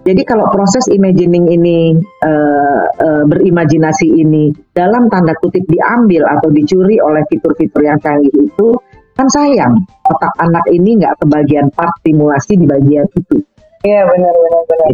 Jadi 0.00 0.24
kalau 0.24 0.48
proses 0.48 0.88
imagining 0.88 1.44
ini 1.52 1.92
uh, 2.24 2.82
uh, 2.88 3.22
berimajinasi 3.28 4.08
ini 4.08 4.48
dalam 4.72 5.12
tanda 5.12 5.36
kutip 5.44 5.60
diambil 5.68 6.24
atau 6.24 6.48
dicuri 6.48 6.96
oleh 6.96 7.20
fitur-fitur 7.28 7.84
yang 7.84 8.00
canggih 8.00 8.32
itu 8.32 8.80
kan 9.18 9.26
sayang 9.30 9.72
otak 10.06 10.32
anak 10.42 10.64
ini 10.70 10.98
nggak 11.00 11.14
kebagian 11.22 11.66
part 11.74 11.92
stimulasi 12.02 12.56
di 12.56 12.66
bagian 12.66 13.06
itu. 13.16 13.42
Iya 13.86 14.04
benar 14.06 14.32
benar 14.32 14.62
benar. 14.68 14.90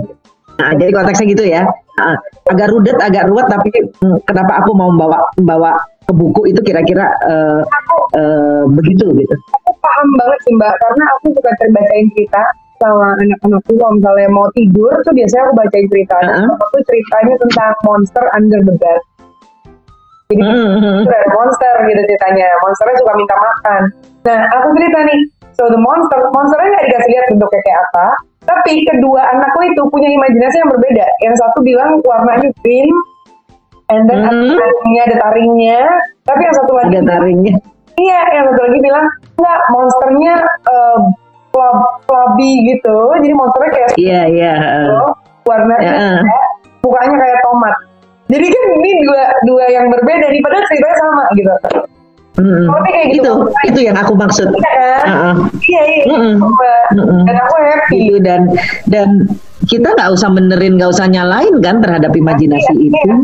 Nah, 0.56 0.72
jadi 0.80 0.90
konteksnya 0.92 1.26
gitu 1.36 1.44
ya. 1.44 1.62
Nah, 2.00 2.16
agak 2.48 2.72
rudet, 2.72 2.96
agak 2.96 3.28
ruwet, 3.28 3.44
tapi 3.48 3.68
hmm, 3.72 4.24
kenapa 4.24 4.64
aku 4.64 4.72
mau 4.72 4.88
membawa 4.88 5.20
membawa 5.36 5.76
ke 6.08 6.12
buku 6.16 6.48
itu 6.48 6.60
kira-kira 6.64 7.12
uh, 7.28 7.60
uh, 8.16 8.64
begitu 8.72 9.04
gitu. 9.16 9.34
Aku 9.36 9.72
paham 9.84 10.08
banget 10.16 10.38
sih 10.48 10.52
mbak, 10.56 10.72
karena 10.80 11.04
aku 11.18 11.26
suka 11.36 11.50
terbacain 11.60 12.08
cerita 12.16 12.42
sama 12.76 13.16
anak-anakku 13.16 13.72
kalau 13.80 13.92
misalnya 13.96 14.28
mau 14.32 14.48
tidur 14.52 14.92
tuh 15.04 15.14
biasanya 15.16 15.42
aku 15.48 15.54
bacain 15.56 15.86
cerita. 15.92 16.16
Uh 16.20 16.28
-huh. 16.28 16.48
Aku 16.56 16.78
ceritanya 16.84 17.34
tentang 17.40 17.72
monster 17.84 18.24
under 18.36 18.60
the 18.64 18.74
bed. 18.76 19.00
Jadi 20.26 20.42
-huh. 20.42 21.06
ada 21.06 21.28
monster 21.38 21.74
gitu 21.86 22.00
ceritanya. 22.02 22.48
Monsternya 22.62 22.96
suka 22.98 23.12
minta 23.14 23.36
makan. 23.38 23.82
Nah 24.26 24.38
aku 24.58 24.66
cerita 24.74 24.98
nih, 25.06 25.18
so 25.54 25.62
the 25.70 25.78
monster, 25.78 26.18
monsternya 26.34 26.68
nggak 26.74 26.84
dikasih 26.90 27.10
lihat 27.14 27.24
bentuknya 27.30 27.60
kayak 27.62 27.80
apa, 27.86 28.06
tapi 28.46 28.72
kedua 28.86 29.20
anakku 29.22 29.60
itu 29.66 29.82
punya 29.90 30.08
imajinasi 30.10 30.56
yang 30.58 30.70
berbeda. 30.70 31.06
Yang 31.22 31.34
satu 31.42 31.58
bilang 31.62 31.90
warnanya 32.02 32.50
green, 32.62 32.90
and 33.94 34.06
then 34.10 34.26
hmm. 34.26 34.54
taringnya 34.54 35.02
ada 35.06 35.16
taringnya. 35.22 35.80
Tapi 36.26 36.40
yang 36.42 36.56
satu 36.58 36.72
lagi 36.74 36.94
ada 36.98 37.06
taringnya. 37.06 37.54
Iya, 37.96 38.20
yang 38.34 38.44
satu 38.50 38.60
lagi 38.66 38.78
bilang 38.82 39.06
enggak 39.38 39.60
monsternya 39.70 40.34
uh, 40.66 40.98
flab, 41.54 41.78
flabby 42.10 42.52
gitu. 42.66 42.96
Jadi 43.22 43.34
monsternya 43.34 43.70
kayak 43.70 43.88
Iya, 43.94 44.20
iya. 44.26 44.54
Gitu, 44.58 44.98
warnanya 45.46 45.90
yeah. 45.94 46.18
mukanya 46.82 47.16
kayak 47.22 47.38
tomat. 47.46 47.74
Jadi 48.26 48.46
kan 48.50 48.62
ini 48.82 48.90
dua 49.06 49.22
dua 49.46 49.64
yang 49.70 49.86
berbeda, 49.86 50.26
nih 50.30 50.40
padahal 50.42 50.64
ceritanya 50.66 50.96
sama 50.98 51.24
gitu. 51.38 51.52
Mm 52.36 52.44
-hmm. 52.44 52.66
kayak 52.84 53.06
gitu. 53.16 53.32
Itu 53.32 53.32
itu 53.72 53.80
yang 53.88 53.96
aku 53.96 54.12
maksud. 54.12 54.48
Iya 54.52 54.70
kan? 54.76 55.04
Uh 55.06 55.16
-uh. 55.16 55.34
Iya 55.62 55.82
iya. 55.88 56.04
Mm 56.04 56.36
-mm. 57.00 57.20
Dan 57.24 57.36
aku 57.40 57.54
happy. 57.64 57.96
Itu 57.96 58.16
dan 58.20 58.40
dan 58.90 59.08
kita 59.64 59.88
nggak 59.94 60.10
usah 60.12 60.28
benerin, 60.30 60.76
nggak 60.76 60.90
usah 60.92 61.06
nyalain 61.08 61.54
kan 61.64 61.80
terhadap 61.80 62.12
imajinasi 62.12 62.72
iya, 62.76 62.86
itu. 62.92 62.98
Iya 62.98 63.16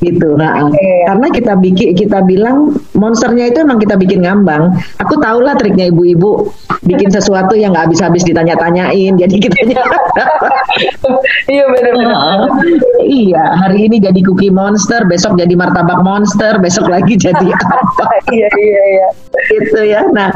gitu. 0.00 0.36
Nah 0.36 0.68
okay. 0.68 1.04
karena 1.06 1.26
kita 1.32 1.52
bikin 1.60 1.88
kita 1.92 2.24
bilang 2.24 2.74
monsternya 2.96 3.52
itu 3.52 3.62
emang 3.62 3.78
kita 3.78 3.94
bikin 4.00 4.24
ngambang. 4.24 4.72
Aku 5.00 5.20
tahu 5.20 5.44
lah 5.44 5.54
triknya 5.56 5.92
ibu-ibu 5.92 6.48
bikin 6.88 7.12
sesuatu 7.16 7.54
yang 7.54 7.76
nggak 7.76 7.92
habis-habis 7.92 8.24
ditanya-tanyain. 8.24 9.14
Jadi 9.20 9.36
kita 9.36 9.56
iya 11.52 11.64
benar-benar 11.68 12.16
uh, 12.16 12.48
iya 13.04 13.44
hari 13.60 13.86
ini 13.90 14.00
jadi 14.00 14.20
cookie 14.24 14.52
monster 14.52 15.04
besok 15.04 15.36
jadi 15.36 15.52
martabak 15.52 16.00
monster 16.00 16.56
besok 16.58 16.88
lagi 16.88 17.20
jadi 17.20 17.46
apa? 17.56 18.04
Iya 18.32 18.48
iya 18.56 18.82
iya. 18.96 19.08
Itu 19.52 19.80
ya. 19.84 20.00
Nah 20.10 20.32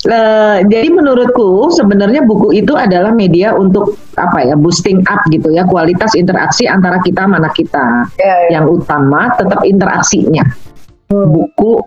Uh, 0.00 0.64
jadi 0.64 0.88
menurutku 0.88 1.68
sebenarnya 1.76 2.24
buku 2.24 2.56
itu 2.56 2.72
adalah 2.72 3.12
media 3.12 3.52
untuk 3.52 4.00
apa 4.16 4.48
ya 4.48 4.56
boosting 4.56 5.04
up 5.04 5.20
gitu 5.28 5.52
ya 5.52 5.68
kualitas 5.68 6.16
interaksi 6.16 6.64
antara 6.64 7.04
kita 7.04 7.28
mana 7.28 7.52
kita. 7.52 8.08
Yeah, 8.16 8.24
yeah. 8.48 8.50
Yang 8.60 8.80
utama 8.80 9.36
tetap 9.36 9.60
interaksinya. 9.60 10.44
Hmm. 11.12 11.28
Buku 11.28 11.84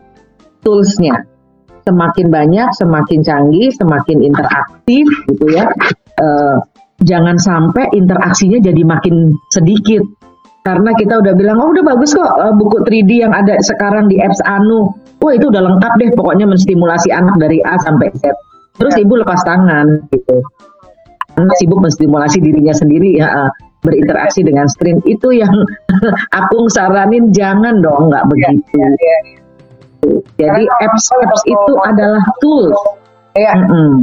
toolsnya 0.61 1.25
semakin 1.89 2.29
banyak, 2.29 2.69
semakin 2.77 3.19
canggih, 3.25 3.73
semakin 3.73 4.17
interaktif 4.21 5.05
gitu 5.33 5.45
ya. 5.49 5.65
Uh, 6.21 6.61
jangan 7.01 7.41
sampai 7.41 7.89
interaksinya 7.97 8.61
jadi 8.61 8.81
makin 8.85 9.33
sedikit 9.49 10.05
karena 10.63 10.95
kita 10.95 11.19
udah 11.19 11.33
bilang 11.35 11.59
oh 11.59 11.75
udah 11.75 11.83
bagus 11.83 12.15
kok 12.15 12.23
uh, 12.23 12.55
buku 12.55 12.87
3D 12.87 13.27
yang 13.27 13.35
ada 13.35 13.59
sekarang 13.59 14.07
di 14.07 14.23
apps 14.23 14.39
Anu 14.47 14.95
wah 15.23 15.33
itu 15.33 15.47
udah 15.47 15.63
lengkap 15.63 15.93
deh 15.97 16.09
pokoknya 16.19 16.45
menstimulasi 16.45 17.09
anak 17.15 17.39
dari 17.39 17.63
A 17.63 17.79
sampai 17.79 18.11
Z 18.19 18.27
terus 18.75 18.93
ibu 18.99 19.15
lepas 19.15 19.39
tangan 19.47 20.03
gitu 20.11 20.43
anak 21.39 21.55
sibuk 21.57 21.79
menstimulasi 21.81 22.43
dirinya 22.43 22.75
sendiri 22.75 23.17
ya 23.17 23.49
berinteraksi 23.83 24.43
dengan 24.45 24.69
screen 24.69 24.99
itu 25.07 25.33
yang 25.33 25.51
aku 26.39 26.67
saranin 26.71 27.31
jangan 27.33 27.81
dong 27.83 28.11
nggak 28.11 28.25
begitu 28.29 28.63
ya, 28.75 28.87
ya, 28.87 29.17
ya. 29.23 29.39
jadi 30.39 30.63
apps 30.83 31.09
apps 31.11 31.41
itu 31.47 31.73
adalah 31.83 32.23
tools 32.39 32.79
ya. 33.35 33.53
Mm 33.55 33.65
-hmm. 33.67 33.93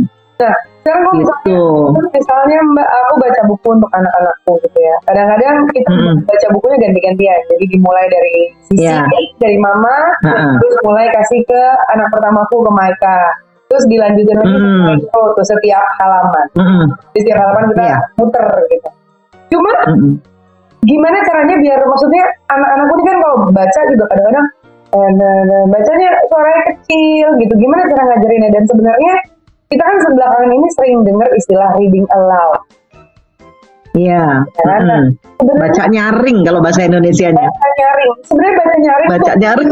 nah 0.40 0.56
sekarang 0.80 1.02
kalau 1.04 1.16
gitu. 1.20 1.60
misalnya, 1.92 2.08
misalnya 2.16 2.58
mbak 2.72 2.88
aku 2.88 3.14
baca 3.20 3.40
buku 3.52 3.68
untuk 3.68 3.90
anak-anakku 3.92 4.52
gitu 4.64 4.78
ya 4.80 4.96
kadang-kadang 5.04 5.56
kita 5.76 5.90
mm. 5.92 6.16
baca 6.24 6.46
bukunya 6.56 6.76
ganti-gantian 6.80 7.38
jadi 7.52 7.64
dimulai 7.68 8.06
dari 8.08 8.36
sisi 8.64 8.88
yeah. 8.88 9.04
dari 9.36 9.58
mama 9.60 9.96
uh 10.24 10.28
-uh. 10.32 10.52
terus 10.56 10.76
mulai 10.80 11.06
kasih 11.12 11.40
ke 11.44 11.62
anak 11.92 12.08
pertamaku 12.08 12.56
ke 12.64 12.70
Maika 12.72 13.18
terus 13.68 13.84
dilanjutin 13.92 14.36
lagi 14.40 14.56
mm. 14.56 15.04
itu 15.04 15.20
tuh 15.36 15.46
setiap 15.46 15.84
halaman 16.00 16.46
mm. 16.56 16.84
di 17.12 17.18
setiap 17.20 17.38
halaman 17.44 17.64
kita 17.76 17.84
yeah. 17.84 18.00
muter 18.16 18.46
gitu 18.72 18.88
cuma 19.52 19.72
mm. 19.84 20.12
gimana 20.88 21.18
caranya 21.28 21.56
biar 21.60 21.80
maksudnya 21.84 22.24
anak-anakku 22.48 22.92
ini 22.96 23.04
kan 23.04 23.16
kalau 23.20 23.36
baca 23.52 23.80
juga 23.92 24.04
kadang-kadang 24.16 24.46
eh, 24.96 25.64
bacanya 25.68 26.08
suaranya 26.24 26.62
kecil 26.72 27.26
gitu 27.36 27.54
gimana 27.60 27.82
cara 27.84 28.02
ngajarinnya 28.08 28.48
dan 28.48 28.64
sebenarnya 28.64 29.14
kita 29.70 29.82
kan 29.86 29.96
sebelakangan 30.02 30.50
ini 30.50 30.68
sering 30.74 30.98
dengar 31.06 31.28
istilah 31.38 31.70
reading 31.78 32.06
aloud. 32.10 32.60
Iya. 33.94 34.42
Kan? 34.66 34.82
mm. 34.86 35.06
Baca 35.40 35.82
nyaring 35.86 36.38
kalau 36.42 36.58
bahasa 36.58 36.86
Indonesia-nya. 36.86 37.46
Baca 37.46 37.70
nyaring. 37.78 38.12
Sebenarnya 38.26 38.54
baca 38.58 38.76
nyaring 38.76 39.08
Baca 39.08 39.22
tuh 39.22 39.38
nyaring. 39.38 39.70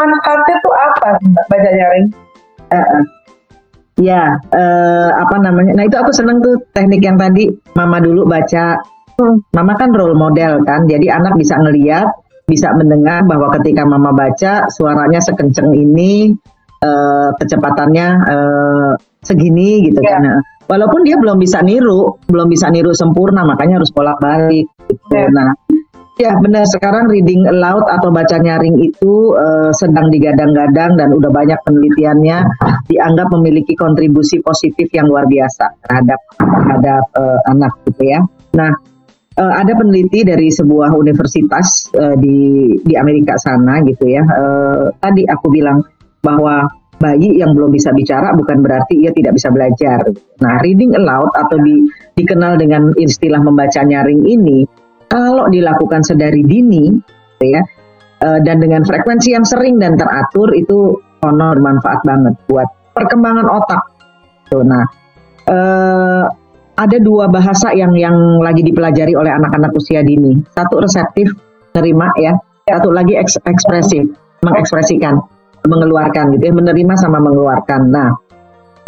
manfaatnya 0.00 0.56
tuh 0.64 0.74
apa 0.74 1.08
baca 1.52 1.70
nyaring? 1.76 2.06
Eh, 2.72 2.76
eh. 2.80 3.02
Ya, 4.00 4.40
eh, 4.56 5.10
apa 5.12 5.36
namanya? 5.44 5.76
Nah 5.76 5.84
itu 5.84 5.96
aku 6.00 6.08
seneng 6.08 6.40
tuh 6.40 6.56
teknik 6.72 7.04
yang 7.04 7.20
tadi 7.20 7.52
Mama 7.76 8.00
dulu 8.00 8.24
baca. 8.24 8.80
Hmm. 9.20 9.44
Mama 9.52 9.76
kan 9.76 9.92
role 9.92 10.16
model 10.16 10.64
kan, 10.64 10.88
jadi 10.88 11.20
anak 11.20 11.36
bisa 11.36 11.52
ngeliat, 11.60 12.08
bisa 12.48 12.72
mendengar 12.72 13.20
bahwa 13.28 13.52
ketika 13.60 13.84
Mama 13.84 14.16
baca 14.16 14.64
suaranya 14.72 15.20
sekenceng 15.20 15.76
ini, 15.76 16.32
eh, 16.80 17.28
kecepatannya 17.36 18.08
eh, 18.24 18.92
segini 19.22 19.88
gitu 19.88 20.00
Ya. 20.00 20.16
kan. 20.16 20.20
Nah, 20.24 20.40
walaupun 20.66 21.04
dia 21.04 21.16
belum 21.20 21.36
bisa 21.40 21.60
niru, 21.60 22.16
belum 22.28 22.48
bisa 22.48 22.68
niru 22.72 22.94
sempurna, 22.96 23.42
makanya 23.44 23.80
harus 23.82 23.92
bolak 23.92 24.16
balik. 24.20 24.66
Gitu. 24.88 25.14
Ya. 25.14 25.28
Nah, 25.30 25.50
Ya 26.20 26.36
benar 26.36 26.68
sekarang 26.68 27.08
reading 27.08 27.48
aloud 27.48 27.80
atau 27.88 28.12
baca 28.12 28.36
nyaring 28.36 28.76
itu 28.84 29.32
eh, 29.40 29.72
sedang 29.72 30.12
digadang-gadang 30.12 31.00
dan 31.00 31.16
udah 31.16 31.32
banyak 31.32 31.56
penelitiannya 31.64 32.44
dianggap 32.92 33.32
memiliki 33.32 33.72
kontribusi 33.72 34.36
positif 34.44 34.92
yang 34.92 35.08
luar 35.08 35.24
biasa 35.24 35.80
terhadap 35.80 36.20
terhadap 36.36 37.02
eh, 37.16 37.40
anak 37.48 37.72
gitu 37.88 38.02
ya. 38.04 38.20
Nah 38.52 38.68
eh, 39.32 39.52
ada 39.64 39.72
peneliti 39.72 40.20
dari 40.20 40.52
sebuah 40.52 40.92
universitas 40.92 41.88
eh, 41.96 42.12
di 42.20 42.68
di 42.84 42.94
Amerika 43.00 43.40
sana 43.40 43.80
gitu 43.88 44.04
ya. 44.04 44.20
Eh, 44.20 44.92
tadi 45.00 45.24
aku 45.24 45.48
bilang 45.48 45.80
bahwa 46.20 46.68
bayi 47.00 47.40
yang 47.40 47.56
belum 47.56 47.72
bisa 47.72 47.90
bicara 47.96 48.36
bukan 48.36 48.60
berarti 48.60 49.00
ia 49.00 49.10
tidak 49.16 49.40
bisa 49.40 49.48
belajar. 49.48 50.04
Nah 50.44 50.60
reading 50.60 50.92
aloud 50.92 51.32
atau 51.32 51.56
di, 51.64 51.88
dikenal 52.20 52.60
dengan 52.60 52.92
istilah 53.00 53.40
membaca 53.40 53.80
nyaring 53.80 54.28
ini 54.28 54.68
kalau 55.10 55.50
dilakukan 55.50 56.06
sedari 56.06 56.46
dini, 56.46 56.94
gitu 57.40 57.44
ya, 57.50 57.62
eh, 58.22 58.38
dan 58.46 58.62
dengan 58.62 58.86
frekuensi 58.86 59.34
yang 59.34 59.42
sering 59.42 59.80
dan 59.82 59.98
teratur 59.98 60.54
itu 60.54 60.94
konon 61.18 61.58
bermanfaat 61.58 62.00
banget 62.06 62.38
buat 62.46 62.68
perkembangan 62.94 63.48
otak. 63.50 63.82
Tuh, 64.52 64.62
nah, 64.62 64.86
eh, 65.50 66.24
ada 66.78 66.96
dua 67.02 67.26
bahasa 67.26 67.74
yang 67.74 67.96
yang 67.98 68.14
lagi 68.38 68.62
dipelajari 68.62 69.18
oleh 69.18 69.34
anak-anak 69.34 69.74
usia 69.74 70.06
dini. 70.06 70.38
Satu 70.54 70.78
reseptif, 70.78 71.32
terima 71.74 72.12
ya. 72.14 72.38
Satu 72.70 72.94
lagi 72.94 73.18
eks- 73.18 73.42
ekspresif, 73.50 74.06
mengekspresikan, 74.46 75.18
mengeluarkan 75.66 76.36
gitu 76.36 76.48
ya, 76.48 76.54
menerima 76.56 76.94
sama 76.96 77.18
mengeluarkan. 77.20 77.80
Nah, 77.92 78.10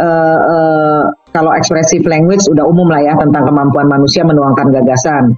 eh, 0.01 0.39
eh, 0.41 1.03
kalau 1.33 1.53
expressive 1.53 2.05
language 2.09 2.45
udah 2.49 2.65
umum 2.65 2.89
lah 2.89 3.01
ya 3.01 3.17
tentang 3.17 3.49
kemampuan 3.49 3.89
manusia 3.89 4.25
menuangkan 4.25 4.73
gagasan 4.73 5.37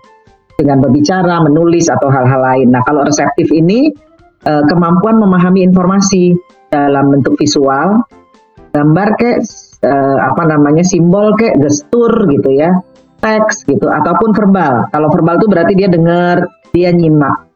dengan 0.55 0.79
berbicara, 0.83 1.43
menulis 1.43 1.91
atau 1.91 2.11
hal-hal 2.11 2.41
lain. 2.43 2.71
Nah, 2.71 2.83
kalau 2.87 3.03
reseptif 3.03 3.51
ini 3.51 3.91
eh, 4.45 4.65
kemampuan 4.69 5.19
memahami 5.19 5.65
informasi 5.67 6.37
dalam 6.69 7.11
bentuk 7.15 7.39
visual, 7.39 8.03
gambar 8.75 9.09
kek, 9.19 9.39
eh, 9.87 10.19
apa 10.19 10.43
namanya 10.47 10.83
simbol 10.83 11.35
kek, 11.39 11.59
gestur 11.63 12.11
gitu 12.31 12.51
ya, 12.51 12.71
teks 13.23 13.65
gitu, 13.65 13.87
ataupun 13.87 14.35
verbal. 14.35 14.91
Kalau 14.91 15.09
verbal 15.11 15.39
itu 15.39 15.47
berarti 15.49 15.73
dia 15.79 15.89
dengar, 15.89 16.45
dia 16.75 16.91
nyimak, 16.91 17.47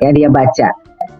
ya 0.00 0.10
dia 0.10 0.28
baca. 0.32 0.68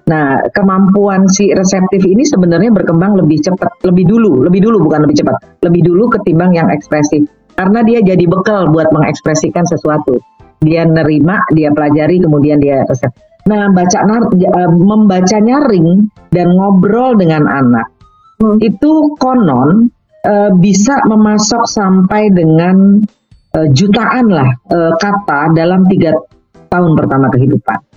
Nah, 0.04 0.36
kemampuan 0.52 1.24
si 1.32 1.48
reseptif 1.48 2.04
ini 2.04 2.28
sebenarnya 2.28 2.68
berkembang 2.68 3.16
lebih 3.16 3.40
cepat, 3.40 3.80
lebih 3.88 4.04
dulu, 4.04 4.44
lebih 4.44 4.60
dulu 4.60 4.84
bukan 4.84 5.08
lebih 5.08 5.24
cepat, 5.24 5.64
lebih 5.64 5.80
dulu 5.80 6.12
ketimbang 6.12 6.52
yang 6.52 6.68
ekspresif. 6.68 7.24
Karena 7.56 7.80
dia 7.80 8.04
jadi 8.04 8.24
bekal 8.28 8.68
buat 8.68 8.92
mengekspresikan 8.92 9.64
sesuatu 9.64 10.20
dia 10.64 10.84
nerima, 10.84 11.40
dia 11.52 11.72
pelajari, 11.72 12.20
kemudian 12.20 12.60
dia 12.60 12.84
resep. 12.88 13.12
Nah, 13.44 13.68
baca 13.72 14.00
nar- 14.08 14.32
eh, 14.32 14.70
membaca 14.72 15.36
nyaring 15.36 16.08
dan 16.32 16.48
ngobrol 16.56 17.12
dengan 17.20 17.44
anak 17.44 17.92
Hmm. 18.40 18.58
itu 18.58 19.14
konon 19.20 19.92
eh, 20.24 20.50
bisa 20.56 21.04
memasok 21.04 21.68
sampai 21.68 22.32
dengan 22.32 22.98
eh, 23.54 23.68
jutaan 23.70 24.26
lah 24.32 24.48
eh, 24.72 24.92
kata 24.96 25.52
dalam 25.52 25.84
tiga 25.86 26.16
tahun 26.72 26.96
pertama 26.96 27.28
kehidupan. 27.30 27.93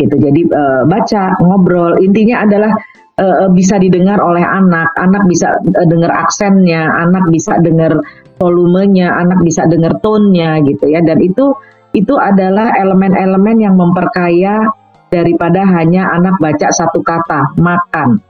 Gitu. 0.00 0.16
Jadi 0.16 0.40
eh, 0.48 0.82
baca, 0.88 1.36
ngobrol, 1.44 2.00
intinya 2.00 2.48
adalah 2.48 2.72
eh, 3.20 3.48
bisa 3.52 3.76
didengar 3.76 4.16
oleh 4.24 4.40
anak, 4.40 4.88
anak 4.96 5.28
bisa 5.28 5.52
eh, 5.60 5.86
dengar 5.86 6.08
aksennya, 6.08 6.88
anak 7.04 7.28
bisa 7.28 7.60
dengar 7.60 8.00
volumenya, 8.40 9.12
anak 9.20 9.44
bisa 9.44 9.68
dengar 9.68 9.92
tone-nya 10.00 10.64
gitu 10.64 10.88
ya. 10.88 11.04
Dan 11.04 11.20
itu 11.20 11.52
itu 11.92 12.14
adalah 12.16 12.72
elemen-elemen 12.80 13.60
yang 13.60 13.74
memperkaya 13.76 14.64
daripada 15.10 15.66
hanya 15.66 16.08
anak 16.16 16.38
baca 16.38 16.70
satu 16.70 17.02
kata 17.02 17.58
makan. 17.58 18.22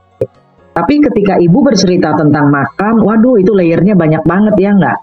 Tapi 0.71 1.03
ketika 1.03 1.35
ibu 1.37 1.61
bercerita 1.61 2.15
tentang 2.15 2.47
makan, 2.47 3.03
waduh 3.03 3.35
itu 3.37 3.51
layernya 3.51 3.93
banyak 3.93 4.23
banget 4.23 4.55
ya 4.57 4.71
nggak? 4.71 4.97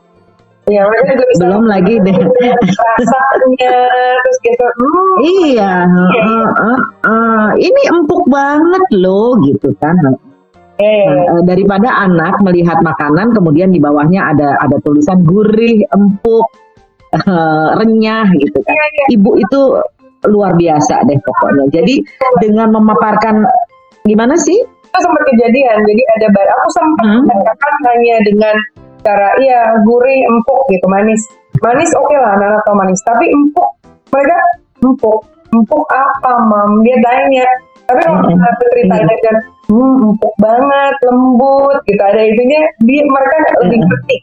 Ya, 0.68 0.85
mereka 0.85 1.16
juga 1.16 1.24
bisa 1.33 1.42
Belum 1.48 1.64
lagi 1.64 1.94
deh. 2.04 2.12
rasanya 3.00 3.72
terus 4.20 4.37
gitu. 4.44 4.64
Hmm, 4.68 5.16
Iya, 5.24 5.72
heeh, 5.88 6.12
heeh, 6.52 6.78
heeh. 7.09 7.46
ini 7.64 7.83
empuk 7.88 8.28
banget 8.28 8.85
loh 9.00 9.33
gitu 9.48 9.72
kan. 9.81 9.96
Nah, 10.04 10.14
eh, 10.78 11.40
daripada 11.42 11.88
anak 12.04 12.38
melihat 12.44 12.78
makanan 12.85 13.33
kemudian 13.33 13.72
di 13.72 13.81
bawahnya 13.81 14.28
ada 14.31 14.61
ada 14.61 14.76
tulisan 14.85 15.24
gurih, 15.24 15.83
empuk, 15.90 16.46
eh, 17.16 17.68
renyah 17.74 18.28
gitu 18.37 18.59
kan. 18.62 18.74
Iya, 18.76 18.85
iya. 18.92 19.04
Ibu 19.16 19.31
itu 19.40 19.61
luar 20.28 20.52
biasa 20.54 21.07
deh 21.09 21.18
pokoknya. 21.22 21.64
Jadi 21.72 22.02
dengan 22.42 22.74
memaparkan 22.74 23.46
gimana 24.04 24.35
sih? 24.37 24.59
Itu 24.59 24.98
sempat 25.00 25.22
kejadian. 25.33 25.78
Jadi 25.85 26.02
ada 26.18 26.26
bar. 26.35 26.46
Aku 26.61 26.68
sempat 26.74 27.07
Hmm. 27.07 27.24
hanya 27.87 28.16
dengan 28.26 28.57
cara 29.02 29.28
iya 29.38 29.76
gurih, 29.82 30.20
empuk 30.26 30.61
gitu, 30.70 30.87
manis. 30.88 31.22
Manis 31.58 31.90
oke 31.94 32.14
lah, 32.14 32.38
anak 32.38 32.62
atau 32.62 32.74
manis. 32.74 33.00
Tapi 33.02 33.26
empuk, 33.26 33.70
mereka 34.11 34.37
empuk. 34.80 35.20
Empuk 35.48 35.84
apa, 35.88 36.32
mam? 36.44 36.84
Dia 36.84 36.96
tanya. 37.00 37.48
Tapi 37.88 38.00
kalau 38.04 38.20
Hmm. 38.20 38.37
Putri 38.61 38.84
Iya. 38.84 38.90
tanya 38.92 39.16
kan, 39.24 39.37
hmm, 39.72 39.94
empuk 40.12 40.34
banget, 40.37 40.94
lembut, 41.08 41.76
gitu. 41.88 42.02
Ada 42.04 42.20
itunya, 42.20 42.61
dia 42.84 43.00
mereka 43.08 43.37
lebih 43.64 43.78
Hmm. 43.80 43.88
ngerti. 43.90 44.18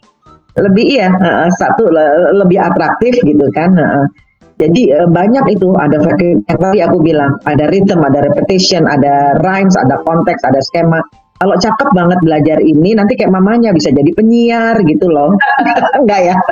lebih 0.56 0.88
iya 0.88 1.12
satu 1.52 1.84
le- 1.92 2.32
lebih 2.32 2.56
atraktif 2.56 3.12
gitu 3.20 3.44
kan 3.52 3.76
jadi 4.56 5.04
eh, 5.04 5.08
banyak 5.08 5.52
itu 5.52 5.68
ada 5.76 6.00
yang 6.00 6.40
tadi 6.48 6.80
aku 6.80 6.96
bilang 7.04 7.36
ada 7.44 7.68
rhythm 7.68 8.00
ada 8.00 8.24
repetition 8.24 8.88
ada 8.88 9.36
rhymes 9.44 9.76
ada 9.76 10.00
konteks 10.08 10.40
ada 10.48 10.56
skema 10.64 11.04
kalau 11.36 11.54
cakep 11.56 11.88
banget 11.92 12.18
belajar 12.24 12.58
ini 12.64 12.96
nanti 12.96 13.14
kayak 13.16 13.32
mamanya 13.32 13.72
bisa 13.72 13.92
jadi 13.92 14.10
penyiar 14.16 14.80
gitu 14.84 15.06
loh 15.08 15.36
enggak 16.00 16.32
ya 16.32 16.36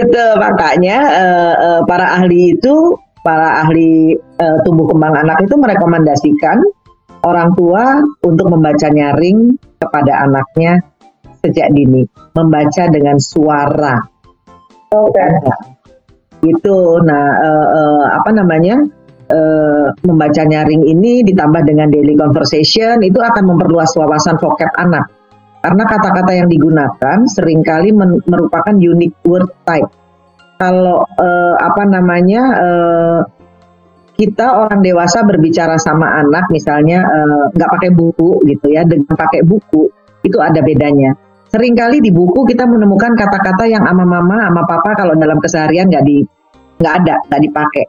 itu 0.00 0.24
makanya 0.40 0.98
eh, 1.12 1.54
eh, 1.54 1.80
para 1.86 2.18
ahli 2.18 2.56
itu 2.56 2.98
para 3.22 3.62
ahli 3.62 4.16
eh, 4.16 4.58
tumbuh 4.64 4.88
kembang 4.90 5.14
anak 5.14 5.44
itu 5.44 5.54
merekomendasikan 5.54 6.58
orang 7.24 7.52
tua 7.52 8.00
untuk 8.24 8.48
membaca 8.48 8.88
nyaring 8.88 9.56
kepada 9.80 10.24
anaknya 10.24 10.80
sejak 11.40 11.72
dini, 11.72 12.04
membaca 12.36 12.84
dengan 12.88 13.16
suara. 13.16 13.96
Oke. 14.92 15.24
Gitu. 16.40 16.78
Nah, 17.04 17.26
eh, 17.40 17.66
eh, 17.76 18.04
apa 18.16 18.30
namanya? 18.32 18.80
Eh, 19.30 19.86
membaca 20.04 20.42
nyaring 20.42 20.82
ini 20.84 21.22
ditambah 21.22 21.62
dengan 21.62 21.88
daily 21.88 22.18
conversation 22.18 23.00
itu 23.06 23.22
akan 23.22 23.46
memperluas 23.46 23.94
wawasan 23.94 24.36
vocab 24.42 24.68
anak. 24.76 25.06
Karena 25.60 25.84
kata-kata 25.86 26.32
yang 26.34 26.48
digunakan 26.48 27.18
sering 27.28 27.60
kali 27.62 27.94
men- 27.94 28.24
merupakan 28.26 28.74
unique 28.74 29.16
word 29.24 29.46
type. 29.62 29.88
Kalau 30.58 31.06
eh, 31.16 31.54
apa 31.56 31.82
namanya 31.86 32.42
eh, 32.58 33.20
kita 34.18 34.52
orang 34.52 34.84
dewasa 34.84 35.24
berbicara 35.24 35.80
sama 35.80 36.20
anak 36.20 36.52
misalnya 36.52 37.00
nggak 37.56 37.70
pakai 37.72 37.88
buku 37.88 38.44
gitu 38.44 38.68
ya 38.68 38.84
dengan 38.84 39.16
pakai 39.16 39.40
buku 39.40 39.88
itu 40.20 40.36
ada 40.36 40.60
bedanya. 40.60 41.16
Seringkali 41.50 41.98
di 41.98 42.14
buku 42.14 42.46
kita 42.46 42.62
menemukan 42.62 43.16
kata-kata 43.18 43.66
yang 43.66 43.82
ama 43.82 44.06
mama, 44.06 44.46
ama 44.46 44.62
papa 44.68 44.94
kalau 44.94 45.16
dalam 45.18 45.40
keseharian 45.42 45.90
nggak 45.90 46.04
di 46.04 46.22
nggak 46.78 46.94
ada, 47.02 47.14
nggak 47.26 47.42
dipakai. 47.48 47.84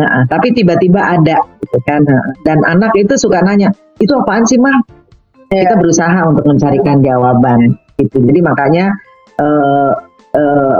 Nah, 0.00 0.24
tapi 0.32 0.56
tiba-tiba 0.56 0.96
ada 0.96 1.36
gitu 1.60 1.78
kan. 1.84 2.00
Nah, 2.08 2.24
Dan 2.48 2.64
anak 2.64 2.96
itu 2.96 3.20
suka 3.20 3.44
nanya, 3.44 3.68
itu 4.00 4.16
apaan 4.16 4.48
sih 4.48 4.56
mah? 4.56 4.80
Kita 5.52 5.76
berusaha 5.76 6.24
untuk 6.30 6.46
mencarikan 6.46 7.04
jawaban 7.04 7.76
gitu. 8.00 8.22
Jadi 8.22 8.40
makanya 8.40 8.94
eh, 9.36 9.92
eh, 10.38 10.78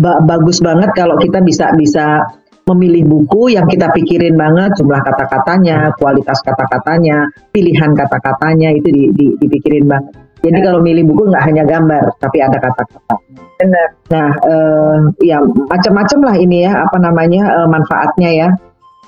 ba- 0.00 0.22
bagus 0.24 0.64
banget 0.64 0.96
kalau 0.96 1.20
kita 1.20 1.44
bisa 1.44 1.74
bisa 1.76 2.24
memilih 2.64 3.04
buku 3.04 3.52
yang 3.52 3.68
kita 3.68 3.92
pikirin 3.92 4.40
banget 4.40 4.72
jumlah 4.80 4.96
kata-katanya, 5.04 5.92
kualitas 6.00 6.40
kata-katanya, 6.40 7.28
pilihan 7.52 7.92
kata-katanya 7.92 8.72
itu 8.72 8.88
di, 8.88 9.02
di, 9.12 9.26
dipikirin 9.36 9.84
banget. 9.84 10.23
Jadi 10.44 10.58
kalau 10.60 10.84
milih 10.84 11.08
buku 11.08 11.32
nggak 11.32 11.44
hanya 11.48 11.64
gambar, 11.64 12.04
tapi 12.20 12.44
ada 12.44 12.60
kata-kata. 12.60 13.16
Benar. 13.56 13.88
Nah, 14.12 14.28
eh, 14.44 14.96
ya 15.24 15.40
macam-macam 15.40 16.18
lah 16.20 16.36
ini 16.36 16.68
ya, 16.68 16.84
apa 16.84 17.00
namanya 17.00 17.64
eh, 17.64 17.68
manfaatnya 17.68 18.30
ya, 18.44 18.48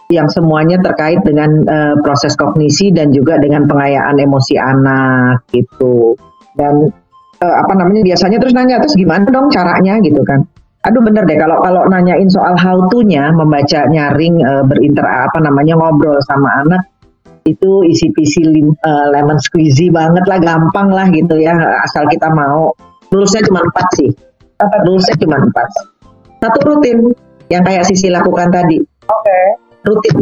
yang 0.09 0.33
semuanya 0.33 0.81
terkait 0.81 1.21
dengan 1.29 1.61
eh, 1.69 1.95
proses 2.01 2.33
kognisi 2.41 2.89
dan 2.89 3.13
juga 3.13 3.37
dengan 3.37 3.69
pengayaan 3.69 4.17
emosi 4.17 4.57
anak 4.57 5.45
gitu. 5.53 6.17
Dan 6.57 6.89
eh, 7.45 7.57
apa 7.61 7.73
namanya 7.77 8.01
biasanya 8.01 8.41
terus 8.41 8.57
nanya 8.57 8.81
terus 8.81 8.97
gimana 8.97 9.29
dong 9.29 9.53
caranya 9.53 10.01
gitu 10.01 10.25
kan? 10.25 10.41
Aduh 10.87 11.03
bener 11.03 11.27
deh 11.27 11.35
kalau 11.35 11.59
kalau 11.61 11.83
nanyain 11.91 12.31
soal 12.31 12.55
how 12.55 12.79
to-nya 12.89 13.29
membaca 13.35 13.91
nyaring 13.91 14.41
eh, 14.41 14.65
berinter 14.65 15.05
apa 15.05 15.37
namanya 15.43 15.77
ngobrol 15.77 16.17
sama 16.25 16.49
anak 16.65 16.81
itu 17.47 17.71
isi 17.87 18.11
pisi 18.13 18.43
uh, 18.43 19.07
lemon 19.15 19.39
squeezy 19.39 19.89
banget 19.89 20.27
lah 20.27 20.39
gampang 20.43 20.91
lah 20.91 21.07
gitu 21.15 21.39
ya 21.39 21.55
asal 21.87 22.05
kita 22.11 22.27
mau. 22.35 22.75
Lurusnya 23.15 23.47
cuma 23.47 23.63
empat 23.63 23.87
sih. 23.97 24.11
Lurusnya 24.85 25.15
cuma 25.23 25.39
empat. 25.39 25.69
Satu 26.43 26.59
rutin 26.67 27.15
yang 27.49 27.63
kayak 27.63 27.87
sisi 27.87 28.11
lakukan 28.11 28.51
tadi. 28.51 28.83
Oke. 28.83 29.23
Okay. 29.23 29.47
rutin. 29.87 30.17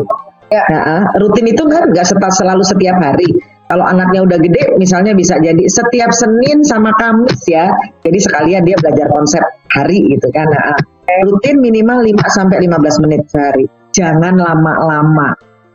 Ya. 0.53 0.63
Nah, 0.69 1.03
rutin 1.19 1.49
itu 1.49 1.65
kan 1.65 1.89
nggak 1.89 2.07
selalu 2.13 2.63
setiap 2.63 3.01
hari. 3.01 3.27
Kalau 3.65 3.81
anaknya 3.89 4.21
udah 4.29 4.39
gede 4.39 4.77
misalnya 4.77 5.17
bisa 5.17 5.41
jadi 5.41 5.65
setiap 5.65 6.13
Senin 6.13 6.61
sama 6.61 6.93
Kamis 7.01 7.49
ya. 7.49 7.73
Jadi 8.05 8.19
sekalian 8.21 8.69
dia 8.69 8.77
belajar 8.77 9.09
konsep 9.09 9.41
hari 9.73 10.05
gitu 10.07 10.29
kan 10.31 10.47
nah, 10.53 10.79
rutin 11.27 11.59
minimal 11.59 12.05
5 12.05 12.15
sampai 12.29 12.61
15 12.69 13.03
menit 13.09 13.25
sehari. 13.33 13.65
Jangan 13.97 14.37
lama-lama 14.37 15.33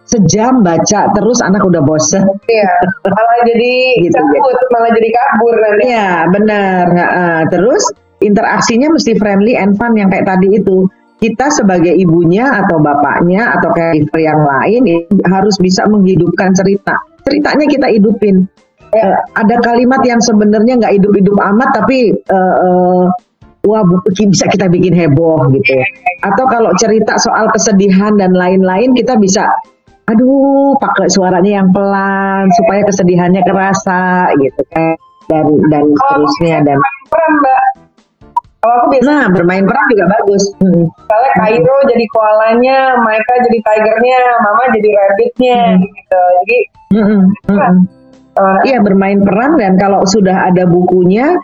sejam 0.10 0.66
baca 0.66 1.14
terus 1.14 1.40
anak 1.46 1.62
udah 1.62 1.82
bosen. 1.86 2.26
Iya, 2.50 2.70
malah 3.06 3.40
jadi 3.46 3.74
gitu, 4.10 4.18
cabut, 4.18 4.42
gitu. 4.42 4.66
malah 4.74 4.92
jadi 4.98 5.10
kabur 5.14 5.56
nanti. 5.56 5.84
Iya, 5.86 6.10
benar. 6.34 6.84
Nah, 6.90 7.42
terus 7.54 7.84
interaksinya 8.26 8.90
mesti 8.90 9.14
friendly 9.16 9.54
and 9.54 9.78
fun 9.78 9.94
yang 9.94 10.10
kayak 10.10 10.26
tadi 10.26 10.58
itu. 10.58 10.90
Kita 11.20 11.52
sebagai 11.52 11.92
ibunya 12.00 12.48
atau 12.64 12.80
bapaknya 12.80 13.52
atau 13.60 13.76
kayak 13.76 14.08
yang 14.16 14.40
lain 14.40 14.82
ya, 14.88 14.98
harus 15.28 15.60
bisa 15.60 15.84
menghidupkan 15.92 16.56
cerita. 16.56 16.96
Ceritanya 17.28 17.68
kita 17.68 17.88
hidupin. 17.92 18.48
Ya. 18.96 19.04
Uh, 19.14 19.16
ada 19.38 19.60
kalimat 19.62 20.00
yang 20.08 20.18
sebenarnya 20.24 20.80
nggak 20.80 20.96
hidup-hidup 20.98 21.38
amat 21.38 21.70
tapi 21.76 22.16
uh, 22.32 22.56
uh, 22.58 23.06
wah 23.68 23.84
bisa 24.16 24.48
kita 24.48 24.72
bikin 24.72 24.96
heboh 24.96 25.44
gitu. 25.52 25.76
Atau 26.24 26.48
kalau 26.48 26.72
cerita 26.80 27.20
soal 27.20 27.52
kesedihan 27.52 28.16
dan 28.16 28.32
lain-lain 28.32 28.96
kita 28.96 29.20
bisa 29.20 29.46
aduh 30.10 30.74
pakai 30.82 31.08
suaranya 31.14 31.62
yang 31.62 31.70
pelan 31.70 32.50
supaya 32.58 32.82
kesedihannya 32.90 33.42
kerasa 33.46 34.34
gitu 34.42 34.62
kan 34.74 34.98
dan 35.30 35.46
dan 35.70 35.84
oh, 35.86 35.94
seterusnya 35.94 36.58
dan 36.66 36.78
peran 37.14 37.32
mbak 37.38 37.64
kalau 38.60 38.74
aku 38.82 38.88
biasa 38.98 39.08
nah 39.08 39.26
bermain 39.30 39.64
peran 39.70 39.86
juga 39.94 40.06
bagus 40.10 40.44
hmm. 40.58 40.86
misalnya 40.90 41.32
Kairo 41.38 41.78
hmm. 41.78 41.88
jadi 41.94 42.06
koalanya 42.10 42.78
Maika 43.06 43.34
jadi 43.46 43.60
tigernya 43.62 44.20
Mama 44.42 44.64
jadi 44.74 44.90
rabbitnya 44.90 45.60
hmm. 45.78 45.82
gitu 45.86 46.22
jadi 46.44 46.58
hmm. 46.98 47.06
Hmm. 47.06 47.26
Hmm. 47.54 47.78
Iya 48.64 48.80
bermain 48.80 49.20
peran 49.20 49.60
dan 49.60 49.76
kalau 49.76 50.08
sudah 50.08 50.48
ada 50.48 50.64
bukunya 50.64 51.36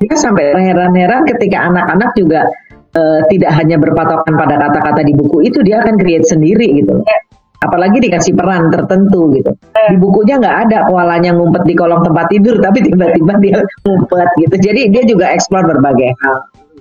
kita 0.00 0.16
sampai 0.16 0.56
heran-heran 0.56 1.28
ketika 1.28 1.68
anak-anak 1.68 2.08
juga 2.16 2.48
uh, 2.96 3.20
tidak 3.28 3.52
hanya 3.52 3.76
berpatokan 3.76 4.32
pada 4.32 4.56
kata-kata 4.56 5.04
di 5.04 5.12
buku 5.12 5.44
itu 5.44 5.60
dia 5.60 5.84
akan 5.84 6.00
create 6.00 6.24
sendiri 6.24 6.80
gitu. 6.80 7.04
Ya 7.04 7.27
apalagi 7.58 7.98
dikasih 7.98 8.38
peran 8.38 8.70
tertentu 8.70 9.34
gitu. 9.34 9.50
Di 9.74 9.96
bukunya 9.98 10.38
nggak 10.38 10.56
ada 10.68 10.78
koalanya 10.86 11.34
ngumpet 11.34 11.66
di 11.66 11.74
kolong 11.74 12.06
tempat 12.06 12.30
tidur, 12.30 12.56
tapi 12.62 12.86
tiba-tiba 12.86 13.34
dia 13.42 13.58
ngumpet 13.86 14.28
gitu. 14.38 14.54
Jadi 14.62 14.80
dia 14.94 15.02
juga 15.06 15.34
eksplor 15.34 15.66
berbagai 15.66 16.14
hal. 16.22 16.36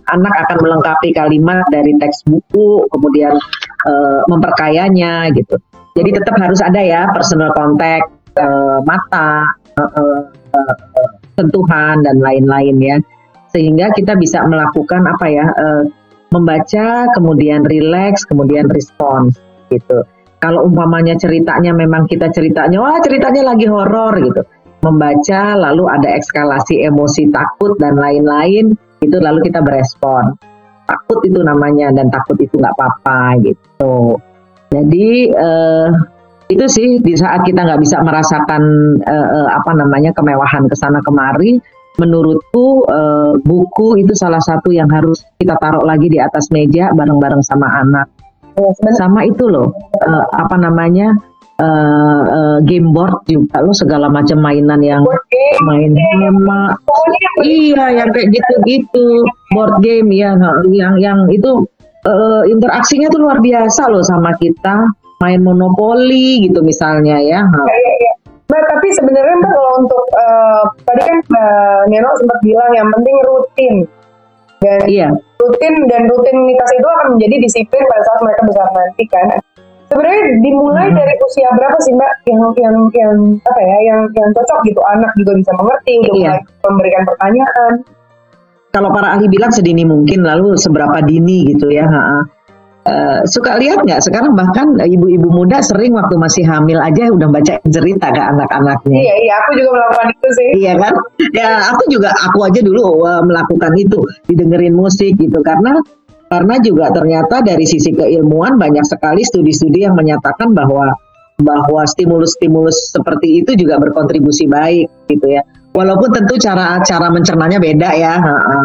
Anak 0.08 0.34
akan 0.48 0.58
melengkapi 0.64 1.12
kalimat 1.12 1.68
dari 1.68 1.92
teks 2.00 2.24
buku, 2.24 2.88
kemudian 2.94 3.36
uh, 3.90 4.22
memperkayanya 4.32 5.28
gitu. 5.36 5.60
Jadi 6.00 6.10
tetap 6.16 6.38
harus 6.40 6.62
ada 6.64 6.80
ya 6.80 7.10
personal 7.12 7.52
contact, 7.52 8.08
uh, 8.40 8.80
mata, 8.88 9.52
uh, 9.76 9.92
uh, 10.56 11.06
sentuhan 11.36 12.06
dan 12.06 12.24
lain-lain 12.24 12.78
ya. 12.80 12.98
Sehingga 13.52 13.92
kita 13.98 14.16
bisa 14.16 14.46
melakukan 14.48 15.10
apa 15.12 15.26
ya, 15.28 15.44
uh, 15.44 15.84
membaca, 16.32 17.10
kemudian 17.18 17.68
relax, 17.68 18.24
kemudian 18.24 18.70
respons 18.72 19.36
gitu 19.68 20.08
kalau 20.38 20.70
umpamanya 20.70 21.18
ceritanya 21.18 21.74
memang 21.74 22.06
kita 22.06 22.30
ceritanya 22.30 22.78
wah 22.78 22.98
ceritanya 23.02 23.54
lagi 23.54 23.66
horor 23.66 24.14
gitu. 24.22 24.42
Membaca 24.86 25.58
lalu 25.58 25.90
ada 25.90 26.14
eskalasi 26.14 26.86
emosi 26.86 27.34
takut 27.34 27.74
dan 27.82 27.98
lain-lain 27.98 28.78
itu 29.02 29.18
lalu 29.18 29.42
kita 29.50 29.66
berespon. 29.66 30.38
Takut 30.88 31.20
itu 31.26 31.42
namanya 31.42 31.92
dan 31.92 32.08
takut 32.14 32.38
itu 32.38 32.54
nggak 32.56 32.74
apa-apa 32.78 33.42
gitu. 33.44 34.22
Jadi 34.70 35.34
eh, 35.34 35.90
itu 36.48 36.66
sih 36.70 36.88
di 37.04 37.14
saat 37.18 37.44
kita 37.44 37.66
nggak 37.66 37.82
bisa 37.82 38.00
merasakan 38.06 38.62
eh, 39.04 39.28
eh, 39.42 39.50
apa 39.52 39.72
namanya 39.74 40.14
kemewahan 40.16 40.70
ke 40.70 40.76
sana 40.78 41.02
kemari 41.04 41.60
menurutku 41.98 42.86
eh, 42.88 43.34
buku 43.42 44.06
itu 44.06 44.14
salah 44.14 44.40
satu 44.40 44.70
yang 44.70 44.88
harus 44.88 45.26
kita 45.42 45.58
taruh 45.58 45.84
lagi 45.84 46.08
di 46.08 46.22
atas 46.22 46.48
meja 46.54 46.94
bareng-bareng 46.94 47.42
sama 47.42 47.68
anak 47.82 48.08
sama 48.98 49.26
itu 49.26 49.46
loh 49.46 49.70
uh, 50.02 50.26
apa 50.34 50.56
namanya 50.58 51.14
uh, 51.62 52.22
uh, 52.26 52.58
game 52.66 52.90
board 52.94 53.22
juga 53.30 53.62
lo 53.62 53.74
segala 53.74 54.10
macam 54.10 54.42
mainan 54.42 54.82
yang 54.82 55.06
main 55.66 55.92
sama 55.94 56.74
iya 57.46 58.02
yang 58.04 58.10
kayak 58.14 58.34
gitu-gitu 58.34 59.26
board 59.54 59.78
game 59.86 60.10
ya 60.14 60.34
yang 60.74 60.98
yang 60.98 61.20
itu 61.30 61.66
uh, 62.08 62.44
interaksinya 62.50 63.10
tuh 63.14 63.22
luar 63.22 63.40
biasa 63.42 63.90
loh 63.90 64.02
sama 64.02 64.34
kita 64.42 64.90
main 65.18 65.42
monopoli 65.42 66.46
gitu 66.46 66.62
misalnya 66.62 67.18
ya. 67.18 67.42
Iya, 67.42 67.94
iya. 67.98 68.14
Mbak, 68.48 68.64
tapi 68.64 68.88
sebenarnya 68.96 69.36
Mbak 69.44 69.52
kalau 69.52 69.74
untuk 69.84 70.04
uh, 70.16 70.64
tadi 70.88 71.02
kan 71.04 71.18
Mbak 71.28 71.82
Neno 71.92 72.10
sempat 72.16 72.40
bilang 72.46 72.72
yang 72.78 72.88
penting 72.96 73.16
rutin. 73.28 73.76
Dan 74.58 74.80
iya 74.90 75.10
rutin 75.38 75.74
dan 75.88 76.02
rutinitas 76.10 76.70
itu 76.76 76.88
akan 76.88 77.08
menjadi 77.16 77.36
disiplin 77.46 77.84
pada 77.88 78.04
saat 78.04 78.20
mereka 78.26 78.42
besar 78.50 78.68
nanti 78.74 79.04
kan 79.08 79.28
sebenarnya 79.88 80.22
dimulai 80.44 80.88
hmm. 80.92 80.98
dari 80.98 81.14
usia 81.24 81.50
berapa 81.56 81.78
sih 81.80 81.94
mbak 81.96 82.14
yang 82.28 82.44
yang 82.60 82.78
yang 82.92 83.16
apa 83.48 83.62
ya 83.64 83.78
yang 83.88 84.00
yang 84.18 84.30
cocok 84.36 84.60
gitu 84.68 84.82
anak 84.92 85.12
juga 85.16 85.32
bisa 85.40 85.52
mengerti 85.56 85.94
udah 86.04 86.14
iya. 86.20 86.34
memberikan 86.68 87.04
pertanyaan 87.08 87.72
kalau 88.76 88.90
para 88.92 89.16
ahli 89.16 89.26
bilang 89.32 89.50
sedini 89.54 89.88
mungkin 89.88 90.28
lalu 90.28 90.60
seberapa 90.60 91.00
dini 91.08 91.56
gitu 91.56 91.72
ya 91.72 91.88
ha 91.88 92.02
-ha. 92.04 92.20
Uh, 92.88 93.20
suka 93.28 93.60
lihat 93.60 93.84
nggak 93.84 94.00
sekarang 94.00 94.32
bahkan 94.32 94.80
ibu-ibu 94.80 95.28
muda 95.28 95.60
sering 95.60 95.92
waktu 95.92 96.16
masih 96.16 96.48
hamil 96.48 96.80
aja 96.80 97.12
udah 97.12 97.28
baca 97.28 97.60
cerita 97.68 98.08
ke 98.16 98.22
anak-anaknya. 98.24 98.96
Iya 99.04 99.16
iya 99.28 99.34
aku 99.44 99.60
juga 99.60 99.70
melakukan 99.76 100.08
itu 100.16 100.30
sih. 100.32 100.50
Iya 100.64 100.74
kan? 100.80 100.94
Ya 101.36 101.50
aku 101.68 101.84
juga 101.92 102.16
aku 102.16 102.48
aja 102.48 102.64
dulu 102.64 103.04
uh, 103.04 103.20
melakukan 103.28 103.76
itu 103.76 104.00
didengerin 104.32 104.72
musik 104.72 105.20
gitu 105.20 105.36
karena 105.44 105.84
karena 106.32 106.56
juga 106.64 106.88
ternyata 106.96 107.44
dari 107.44 107.68
sisi 107.68 107.92
keilmuan 107.92 108.56
banyak 108.56 108.88
sekali 108.88 109.20
studi-studi 109.20 109.84
yang 109.84 110.00
menyatakan 110.00 110.56
bahwa 110.56 110.96
bahwa 111.44 111.84
stimulus-stimulus 111.84 112.96
seperti 112.96 113.44
itu 113.44 113.52
juga 113.60 113.84
berkontribusi 113.84 114.48
baik 114.48 114.88
gitu 115.12 115.28
ya. 115.28 115.44
Walaupun 115.76 116.10
tentu 116.10 116.40
cara 116.40 116.80
cara 116.88 117.12
mencernanya 117.12 117.60
beda 117.60 117.90
ya, 118.00 118.16
ha 118.16 118.38
-ha. 118.48 118.58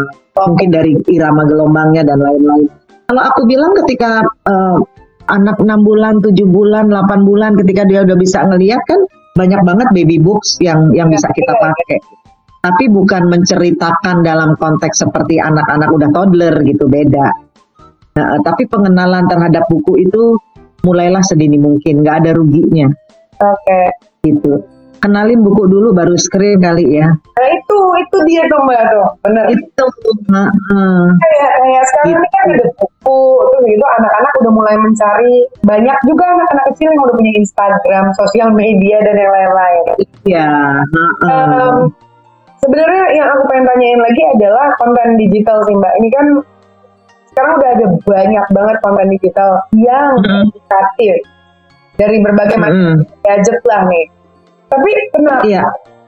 mungkin 0.47 0.71
dari 0.71 0.95
irama 1.11 1.43
gelombangnya 1.45 2.07
dan 2.07 2.23
lain-lain 2.23 2.71
kalau 3.09 3.23
aku 3.23 3.41
bilang 3.49 3.73
ketika 3.85 4.23
uh, 4.49 4.79
anak 5.31 5.57
6 5.59 5.69
bulan, 5.87 6.19
7 6.21 6.35
bulan, 6.49 6.91
8 6.91 7.29
bulan 7.29 7.55
ketika 7.59 7.83
dia 7.87 8.03
udah 8.03 8.17
bisa 8.19 8.43
ngeliat 8.47 8.83
kan 8.87 9.01
banyak 9.33 9.61
banget 9.65 9.89
baby 9.97 10.21
books 10.21 10.61
yang 10.61 10.93
yang 10.93 11.09
bisa 11.09 11.27
kita 11.33 11.53
pakai. 11.57 11.99
Tapi 12.63 12.87
bukan 12.87 13.27
menceritakan 13.27 14.23
dalam 14.23 14.55
konteks 14.55 15.03
seperti 15.03 15.43
anak-anak 15.43 15.91
udah 15.91 16.09
toddler 16.15 16.55
gitu, 16.63 16.87
beda. 16.87 17.27
Nah, 18.13 18.39
tapi 18.47 18.71
pengenalan 18.71 19.27
terhadap 19.27 19.67
buku 19.67 20.07
itu 20.07 20.39
mulailah 20.87 21.27
sedini 21.27 21.59
mungkin, 21.59 22.07
nggak 22.07 22.23
ada 22.23 22.31
ruginya. 22.39 22.87
Oke. 23.43 23.67
Okay. 23.67 23.87
Gitu 24.31 24.72
kenalin 25.03 25.43
buku 25.43 25.67
dulu 25.67 25.91
baru 25.91 26.15
screen 26.15 26.63
kali 26.63 27.03
ya. 27.03 27.11
Nah 27.11 27.49
itu 27.51 27.79
itu 27.99 28.17
dia 28.31 28.43
tuh 28.47 28.61
mbak 28.63 28.83
tuh, 28.89 29.07
benar. 29.27 29.45
Itu. 29.51 29.87
Uh, 30.31 30.39
uh. 30.47 31.03
Kayak 31.19 31.51
kayak 31.59 31.85
sekarang 31.91 32.09
gitu. 32.09 32.19
ini 32.23 32.29
kan 32.31 32.45
ada 32.47 32.67
buku 32.79 33.21
terus 33.43 33.65
gitu 33.67 33.87
anak-anak 33.99 34.33
udah 34.39 34.53
mulai 34.55 34.77
mencari 34.79 35.37
banyak 35.67 35.97
juga 36.07 36.25
anak-anak 36.31 36.65
kecil 36.73 36.89
yang 36.95 37.03
udah 37.03 37.17
punya 37.19 37.33
Instagram, 37.35 38.05
sosial 38.15 38.49
media 38.55 38.97
dan 39.03 39.15
yang 39.19 39.33
lain-lain. 39.35 39.85
Iya. 40.25 40.51
Uh, 40.87 41.27
uh. 41.27 41.47
um, 41.51 41.77
Sebenarnya 42.63 43.05
yang 43.19 43.27
aku 43.27 43.43
pengen 43.51 43.67
tanyain 43.67 43.99
lagi 43.99 44.23
adalah 44.39 44.71
konten 44.79 45.19
digital 45.19 45.59
sih 45.67 45.75
mbak. 45.75 45.99
Ini 45.99 46.09
kan 46.15 46.27
sekarang 47.35 47.53
udah 47.59 47.71
ada 47.75 47.87
banyak 48.07 48.47
banget 48.55 48.77
konten 48.87 49.07
digital 49.19 49.51
yang 49.75 50.15
Mm. 50.23 50.47
edukatif 50.47 51.15
dari 51.99 52.17
berbagai 52.23 52.57
macam 52.63 53.03
Mm. 53.03 53.03
gadget 53.27 53.59
lah 53.67 53.83
nih. 53.91 54.07
Tapi 54.73 54.91
kenapa 55.13 55.45
Iya. 55.45 55.63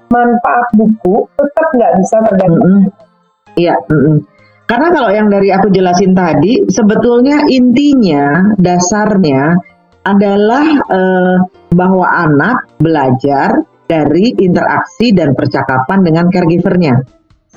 manfaat 0.09 0.67
buku 0.73 1.29
tetap 1.37 1.67
nggak 1.77 1.93
bisa 2.01 2.17
tergantung? 2.33 2.73
Mm-mm. 2.89 3.61
Iya. 3.61 3.77
mm-mm. 3.93 4.25
Karena 4.65 4.89
kalau 4.97 5.11
yang 5.13 5.29
dari 5.29 5.53
aku 5.53 5.69
jelasin 5.69 6.17
tadi, 6.17 6.65
sebetulnya 6.73 7.45
intinya, 7.53 8.57
dasarnya 8.57 9.61
adalah 10.09 10.65
eh, 10.89 11.37
bahwa 11.77 12.09
anak 12.09 12.65
belajar 12.81 13.61
dari 13.85 14.33
interaksi 14.41 15.13
dan 15.13 15.37
percakapan 15.37 16.01
dengan 16.01 16.33
caregivernya. 16.33 16.97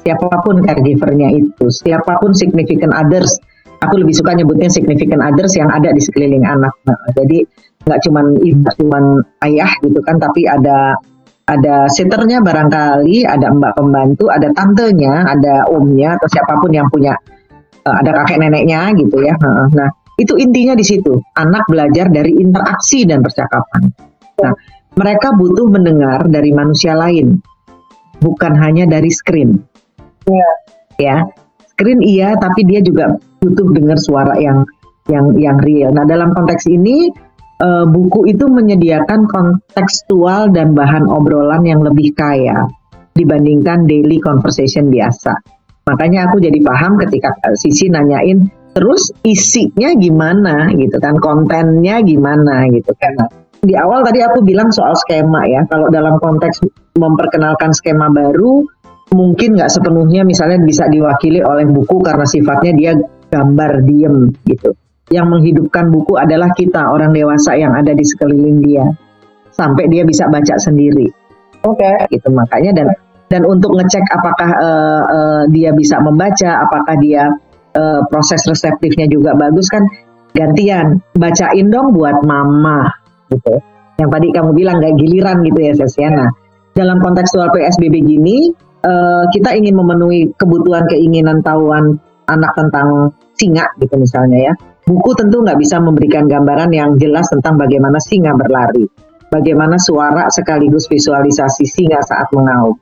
Siapa 0.03 0.43
pun 0.43 0.59
caregivernya 0.59 1.31
itu, 1.31 1.71
siapa 1.71 2.19
pun 2.19 2.35
significant 2.35 2.91
others. 2.91 3.39
Aku 3.87 4.03
lebih 4.03 4.11
suka 4.11 4.35
nyebutnya 4.35 4.67
significant 4.67 5.23
others 5.23 5.53
yang 5.55 5.69
ada 5.71 5.93
di 5.93 6.01
sekeliling 6.03 6.43
anak. 6.43 6.73
Nah, 6.83 6.97
jadi 7.15 7.45
nggak 7.87 8.03
cuman 8.03 8.25
ibu, 8.43 8.67
cuman 8.83 9.03
ayah 9.47 9.71
gitu 9.79 9.99
kan, 10.03 10.19
tapi 10.19 10.43
ada 10.43 10.99
ada 11.47 11.87
sitternya 11.87 12.43
barangkali, 12.43 13.23
ada 13.23 13.47
mbak 13.55 13.79
pembantu, 13.79 14.27
ada 14.27 14.51
tantenya, 14.51 15.23
ada 15.31 15.63
omnya 15.71 16.19
atau 16.19 16.27
siapa 16.27 16.59
pun 16.59 16.75
yang 16.75 16.91
punya 16.91 17.15
eh, 17.87 17.95
ada 18.03 18.11
kakek 18.23 18.43
neneknya 18.43 18.91
gitu 18.99 19.23
ya. 19.23 19.33
Nah, 19.71 19.89
itu 20.19 20.35
intinya 20.35 20.75
di 20.75 20.83
situ. 20.83 21.15
Anak 21.39 21.63
belajar 21.71 22.11
dari 22.11 22.35
interaksi 22.35 23.07
dan 23.07 23.23
percakapan. 23.23 23.87
Nah, 24.43 24.53
mereka 24.99 25.31
butuh 25.39 25.71
mendengar 25.71 26.27
dari 26.27 26.51
manusia 26.51 26.97
lain, 26.99 27.39
bukan 28.19 28.53
hanya 28.59 28.83
dari 28.83 29.07
screen. 29.07 29.55
Iya. 30.27 30.51
Ya, 30.97 31.17
screen 31.77 32.01
iya, 32.01 32.33
tapi 32.41 32.65
dia 32.65 32.81
juga 32.81 33.13
butuh 33.37 33.69
dengar 33.71 34.01
suara 34.01 34.33
yang 34.41 34.65
yang 35.07 35.37
yang 35.37 35.57
real. 35.61 35.93
Nah, 35.93 36.03
dalam 36.03 36.33
konteks 36.33 36.65
ini 36.67 37.13
eh, 37.61 37.85
buku 37.85 38.29
itu 38.29 38.45
menyediakan 38.47 39.29
kontekstual 39.29 40.49
dan 40.53 40.73
bahan 40.77 41.05
obrolan 41.09 41.63
yang 41.65 41.81
lebih 41.81 42.13
kaya 42.13 42.65
dibandingkan 43.17 43.89
daily 43.89 44.21
conversation 44.21 44.93
biasa. 44.93 45.33
Makanya 45.87 46.29
aku 46.29 46.43
jadi 46.43 46.59
paham 46.61 46.99
ketika 47.01 47.33
eh, 47.47 47.57
Sisi 47.57 47.89
nanyain 47.89 48.47
terus 48.77 49.09
isinya 49.25 49.89
gimana 49.97 50.69
gitu 50.77 51.01
kan, 51.01 51.17
kontennya 51.17 51.97
gimana 52.05 52.69
gitu 52.69 52.93
kan. 52.93 53.13
Nah, 53.17 53.29
di 53.57 53.73
awal 53.73 54.05
tadi 54.05 54.21
aku 54.21 54.45
bilang 54.45 54.69
soal 54.69 54.93
skema 54.93 55.49
ya. 55.49 55.65
Kalau 55.65 55.89
dalam 55.89 56.21
konteks 56.21 56.61
memperkenalkan 56.93 57.73
skema 57.73 58.13
baru, 58.13 58.61
mungkin 59.17 59.57
nggak 59.57 59.71
sepenuhnya 59.73 60.21
misalnya 60.21 60.61
bisa 60.61 60.85
diwakili 60.85 61.41
oleh 61.41 61.65
buku 61.65 62.05
karena 62.05 62.25
sifatnya 62.27 62.71
dia 62.77 62.91
gambar 63.33 63.71
diem 63.81 64.29
gitu. 64.45 64.77
Yang 65.07 65.27
menghidupkan 65.31 65.87
buku 65.87 66.19
adalah 66.19 66.51
kita 66.51 66.91
orang 66.91 67.15
dewasa 67.15 67.55
yang 67.55 67.71
ada 67.75 67.95
di 67.95 68.03
sekeliling 68.03 68.59
dia. 68.59 68.85
Sampai 69.55 69.87
dia 69.87 70.03
bisa 70.03 70.27
baca 70.27 70.55
sendiri. 70.59 71.07
Oke. 71.65 72.07
gitu 72.13 72.29
makanya 72.31 72.83
dan 72.83 72.87
dan 73.27 73.41
untuk 73.43 73.75
ngecek 73.75 74.03
apakah 74.13 74.49
eh, 74.55 75.03
eh, 75.09 75.43
dia 75.51 75.69
bisa 75.75 75.99
membaca 75.99 76.63
apakah 76.63 76.95
dia 77.01 77.27
eh, 77.75 78.01
proses 78.07 78.45
reseptifnya 78.45 79.07
juga 79.09 79.35
bagus 79.35 79.67
kan 79.71 79.83
gantian. 80.35 81.01
Bacain 81.17 81.67
dong 81.71 81.95
buat 81.95 82.21
mama 82.23 82.87
gitu. 83.33 83.57
Yang 83.97 84.09
tadi 84.13 84.27
kamu 84.29 84.51
bilang 84.53 84.77
gak 84.77 84.93
giliran 85.01 85.41
gitu 85.41 85.59
ya 85.59 85.73
Sesiana 85.73 86.29
dalam 86.77 87.01
kontekstual 87.01 87.49
PSBB 87.49 88.05
gini 88.05 88.53
eh, 88.85 89.23
kita 89.33 89.57
ingin 89.57 89.73
memenuhi 89.73 90.29
kebutuhan 90.37 90.85
keinginan 90.85 91.41
tahuan 91.41 91.97
anak 92.29 92.53
tentang 92.53 93.09
singa 93.33 93.65
gitu 93.81 93.97
misalnya 93.97 94.53
ya 94.53 94.53
buku 94.87 95.11
tentu 95.19 95.43
nggak 95.43 95.59
bisa 95.59 95.83
memberikan 95.83 96.25
gambaran 96.25 96.71
yang 96.71 96.95
jelas 96.95 97.27
tentang 97.27 97.59
bagaimana 97.59 97.99
singa 97.99 98.31
berlari 98.33 98.87
bagaimana 99.31 99.75
suara 99.79 100.31
sekaligus 100.31 100.87
visualisasi 100.87 101.63
singa 101.67 101.99
saat 102.03 102.31
mengaum. 102.31 102.75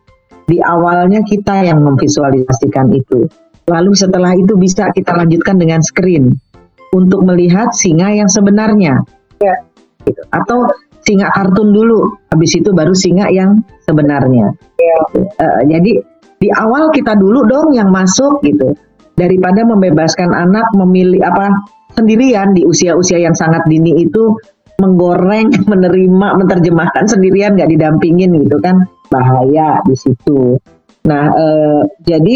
Di 0.46 0.62
awalnya 0.62 1.26
kita 1.26 1.66
yang 1.66 1.82
memvisualisasikan 1.82 2.94
itu. 2.94 3.26
Lalu 3.66 3.92
setelah 3.98 4.38
itu 4.38 4.54
bisa 4.54 4.94
kita 4.94 5.18
lanjutkan 5.18 5.58
dengan 5.58 5.82
screen 5.82 6.38
untuk 6.94 7.26
melihat 7.26 7.74
singa 7.74 8.14
yang 8.14 8.30
sebenarnya. 8.30 9.02
Ya. 9.42 9.56
Gitu. 10.06 10.22
Atau 10.30 10.70
singa 11.02 11.34
kartun 11.34 11.74
dulu, 11.74 12.14
habis 12.30 12.54
itu 12.54 12.70
baru 12.70 12.94
singa 12.94 13.26
yang 13.34 13.66
sebenarnya. 13.90 14.54
Iya. 14.78 14.98
Eh, 15.18 15.62
jadi 15.66 15.92
di 16.38 16.50
awal 16.54 16.94
kita 16.94 17.18
dulu 17.18 17.42
dong 17.50 17.74
yang 17.74 17.90
masuk 17.90 18.46
gitu. 18.46 18.78
Daripada 19.18 19.66
membebaskan 19.66 20.30
anak 20.30 20.70
memilih 20.78 21.26
apa 21.26 21.50
sendirian 21.96 22.52
di 22.52 22.68
usia-usia 22.68 23.18
yang 23.18 23.34
sangat 23.34 23.64
dini 23.66 24.04
itu 24.04 24.36
menggoreng, 24.80 25.52
menerima, 25.72 26.28
menerjemahkan 26.40 27.06
sendirian 27.08 27.56
nggak 27.56 27.72
didampingin 27.72 28.36
gitu 28.44 28.60
kan 28.60 28.84
bahaya 29.10 29.80
di 29.88 29.96
situ. 29.96 30.60
Nah 31.08 31.32
eh, 31.32 31.82
jadi 32.04 32.36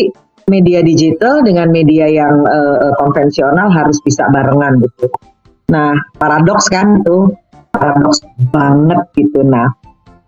media 0.50 0.82
digital 0.82 1.46
dengan 1.46 1.70
media 1.70 2.10
yang 2.10 2.46
eh, 2.48 2.78
eh, 2.90 2.94
konvensional 2.98 3.70
harus 3.70 4.00
bisa 4.02 4.26
barengan 4.32 4.82
gitu. 4.82 5.12
Nah 5.70 5.94
paradoks 6.18 6.72
kan 6.72 7.04
tuh 7.06 7.34
paradoks 7.74 8.24
banget 8.50 9.02
gitu. 9.18 9.44
Nah 9.46 9.68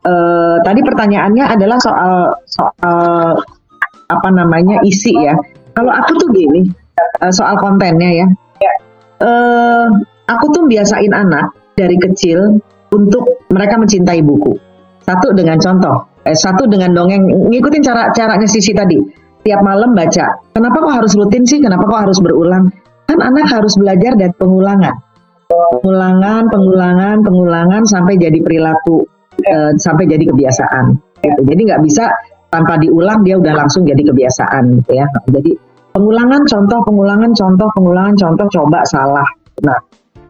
eh, 0.06 0.56
tadi 0.62 0.80
pertanyaannya 0.84 1.46
adalah 1.48 1.78
soal 1.82 2.14
soal 2.50 3.40
apa 4.12 4.30
namanya 4.34 4.84
isi 4.84 5.16
ya. 5.16 5.34
Kalau 5.72 5.92
aku 5.94 6.12
tuh 6.20 6.30
gini 6.36 6.68
eh, 7.22 7.34
soal 7.34 7.56
kontennya 7.58 8.26
ya. 8.26 8.28
Eh, 9.22 9.88
aku 10.26 10.46
tuh 10.50 10.66
biasain 10.66 11.14
anak 11.14 11.54
dari 11.78 11.94
kecil 12.02 12.58
untuk 12.90 13.46
mereka 13.54 13.78
mencintai 13.78 14.26
buku. 14.26 14.58
Satu 15.06 15.34
dengan 15.38 15.62
contoh, 15.62 16.10
eh, 16.26 16.34
satu 16.34 16.66
dengan 16.66 16.98
dongeng, 16.98 17.30
ngikutin 17.30 17.82
cara 17.86 18.10
caranya 18.18 18.50
Sisi 18.50 18.74
tadi. 18.74 18.98
Tiap 19.42 19.62
malam 19.66 19.98
baca. 19.98 20.54
Kenapa 20.54 20.78
kok 20.78 20.94
harus 21.02 21.14
rutin 21.18 21.42
sih? 21.46 21.58
Kenapa 21.58 21.86
kok 21.90 22.02
harus 22.10 22.18
berulang? 22.22 22.70
Kan 23.10 23.20
anak 23.22 23.50
harus 23.50 23.74
belajar 23.74 24.14
dari 24.14 24.34
pengulangan. 24.38 24.94
Pengulangan, 25.50 26.46
pengulangan, 26.54 27.18
pengulangan 27.26 27.82
sampai 27.90 28.22
jadi 28.22 28.38
perilaku, 28.42 29.02
eh, 29.42 29.74
sampai 29.82 30.06
jadi 30.06 30.30
kebiasaan. 30.30 30.94
Gitu. 31.26 31.42
Jadi 31.46 31.62
nggak 31.74 31.82
bisa 31.82 32.10
tanpa 32.54 32.78
diulang 32.78 33.26
dia 33.26 33.38
udah 33.42 33.66
langsung 33.66 33.86
jadi 33.86 34.02
kebiasaan 34.02 34.82
gitu 34.82 34.92
ya. 34.94 35.06
Jadi 35.30 35.52
pengulangan 35.92 36.42
contoh, 36.48 36.80
pengulangan 36.88 37.32
contoh, 37.36 37.68
pengulangan 37.76 38.16
contoh, 38.18 38.48
coba 38.50 38.80
salah. 38.88 39.28
Nah, 39.64 39.80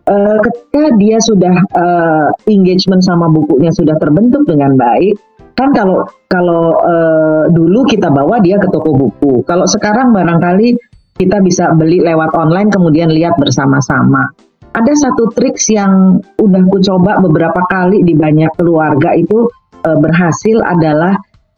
eh, 0.10 0.38
ketika 0.41 0.89
dia 0.97 1.17
sudah 1.21 1.56
eh, 1.56 2.28
engagement 2.50 3.02
sama 3.06 3.30
bukunya 3.30 3.71
sudah 3.71 3.95
terbentuk 4.02 4.43
dengan 4.50 4.76
baik, 4.76 5.15
kan 5.56 5.69
kalau 5.71 6.04
kalau 6.28 6.76
eh, 6.82 7.43
dulu 7.54 7.86
kita 7.88 8.10
bawa 8.10 8.41
dia 8.41 8.58
ke 8.58 8.67
toko 8.69 8.91
buku. 8.93 9.45
Kalau 9.45 9.65
sekarang 9.69 10.12
barangkali 10.12 10.76
kita 11.21 11.38
bisa 11.45 11.69
beli 11.78 12.02
lewat 12.02 12.34
online 12.34 12.74
kemudian 12.74 13.13
lihat 13.13 13.38
bersama-sama. 13.38 14.26
Ada 14.71 14.93
satu 14.95 15.28
triks 15.36 15.67
yang 15.67 16.24
udah 16.39 16.63
ku 16.71 16.80
coba 16.80 17.19
beberapa 17.19 17.60
kali 17.67 18.08
di 18.08 18.15
banyak 18.15 18.50
keluarga 18.58 19.13
itu 19.13 19.45
eh, 19.86 19.97
berhasil 20.00 20.58
adalah 20.65 21.13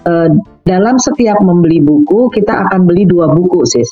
eh, 0.08 0.30
dalam 0.64 0.96
setiap 1.00 1.40
membeli 1.44 1.84
buku 1.84 2.32
kita 2.32 2.68
akan 2.68 2.88
beli 2.88 3.04
dua 3.08 3.32
buku 3.32 3.64
sis. 3.68 3.90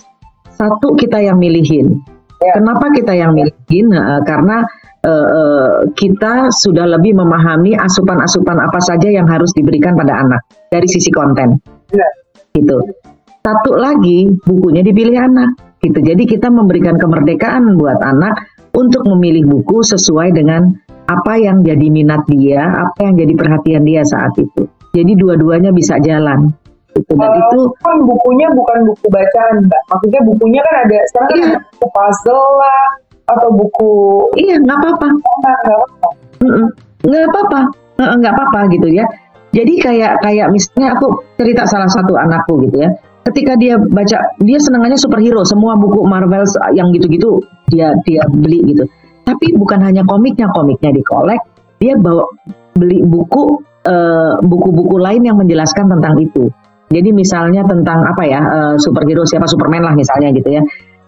Satu 0.56 0.94
kita 0.96 1.20
yang 1.20 1.42
milihin. 1.42 2.00
Ya. 2.42 2.58
Kenapa 2.58 2.90
kita 2.94 3.14
yang 3.18 3.34
milihin? 3.34 3.86
Nah, 3.92 4.22
karena 4.24 4.64
eh, 5.02 5.90
kita 5.96 6.54
sudah 6.54 6.86
lebih 6.98 7.18
memahami 7.18 7.74
asupan-asupan 7.76 8.58
apa 8.62 8.80
saja 8.80 9.10
yang 9.10 9.26
harus 9.26 9.52
diberikan 9.58 9.98
pada 9.98 10.22
anak 10.22 10.42
dari 10.70 10.88
sisi 10.88 11.10
konten. 11.10 11.58
Ya. 11.92 12.08
Gitu. 12.54 12.78
Satu 13.42 13.74
lagi 13.74 14.30
bukunya 14.46 14.86
dipilih 14.86 15.18
anak. 15.18 15.58
Gitu. 15.82 15.98
Jadi 15.98 16.30
kita 16.30 16.54
memberikan 16.54 17.02
kemerdekaan 17.02 17.74
buat 17.74 17.98
anak 18.06 18.38
untuk 18.78 19.04
memilih 19.10 19.50
buku 19.50 19.82
sesuai 19.82 20.32
dengan 20.38 20.78
apa 21.10 21.36
yang 21.36 21.66
jadi 21.66 21.88
minat 21.92 22.24
dia, 22.30 22.64
apa 22.64 23.10
yang 23.10 23.18
jadi 23.20 23.34
perhatian 23.36 23.84
dia 23.84 24.06
saat 24.06 24.32
itu. 24.40 24.64
Jadi 24.92 25.12
dua-duanya 25.16 25.72
bisa 25.72 25.96
jalan. 26.04 26.52
Gitu. 26.92 27.16
Dan 27.16 27.32
itu 27.32 27.60
kan 27.80 27.98
bukunya 28.04 28.52
bukan 28.52 28.84
buku 28.84 29.06
bacaan, 29.08 29.64
Mbak. 29.64 29.82
Maksudnya 29.88 30.22
bukunya 30.28 30.60
kan 30.60 30.76
ada 30.84 30.98
sekarang 31.08 31.30
kan 31.30 31.38
Iya. 31.40 31.48
ada 31.48 31.60
buku 31.64 31.88
puzzle 31.96 32.46
lah 32.60 32.84
atau 33.32 33.50
buku 33.54 33.94
iya 34.36 34.56
nggak 34.60 34.78
apa-apa. 34.78 35.08
apa 35.08 35.52
nggak 37.08 37.26
apa-apa 37.32 37.60
nggak 38.20 38.34
apa-apa 38.34 38.60
gitu 38.76 38.88
ya 38.92 39.06
jadi 39.52 39.74
kayak 39.84 40.14
kayak 40.24 40.48
misalnya 40.52 40.96
aku 40.96 41.22
cerita 41.40 41.64
salah 41.68 41.88
satu 41.92 42.16
anakku 42.18 42.60
gitu 42.68 42.88
ya 42.88 42.90
ketika 43.30 43.54
dia 43.56 43.78
baca 43.78 44.18
dia 44.42 44.58
senangannya 44.58 44.98
superhero 44.98 45.46
semua 45.46 45.78
buku 45.78 46.02
Marvel 46.04 46.44
yang 46.74 46.90
gitu-gitu 46.92 47.40
dia 47.70 47.94
dia 48.04 48.26
beli 48.34 48.66
gitu 48.74 48.84
tapi 49.24 49.54
bukan 49.56 49.80
hanya 49.86 50.02
komiknya 50.10 50.50
komiknya 50.52 50.92
dikolek 50.92 51.40
dia 51.78 51.94
bawa 51.96 52.26
beli 52.74 53.06
buku 53.06 53.62
eh, 53.88 54.34
buku-buku 54.44 54.96
lain 55.00 55.22
yang 55.26 55.38
menjelaskan 55.40 55.90
tentang 55.90 56.20
itu 56.22 56.50
jadi 56.92 57.10
misalnya 57.16 57.64
tentang 57.64 58.04
apa 58.04 58.24
ya 58.28 58.42
eh, 58.42 58.76
superhero 58.78 59.24
siapa 59.24 59.48
Superman 59.48 59.86
lah 59.86 59.94
misalnya 59.96 60.34
gitu 60.36 60.50
ya 60.52 60.62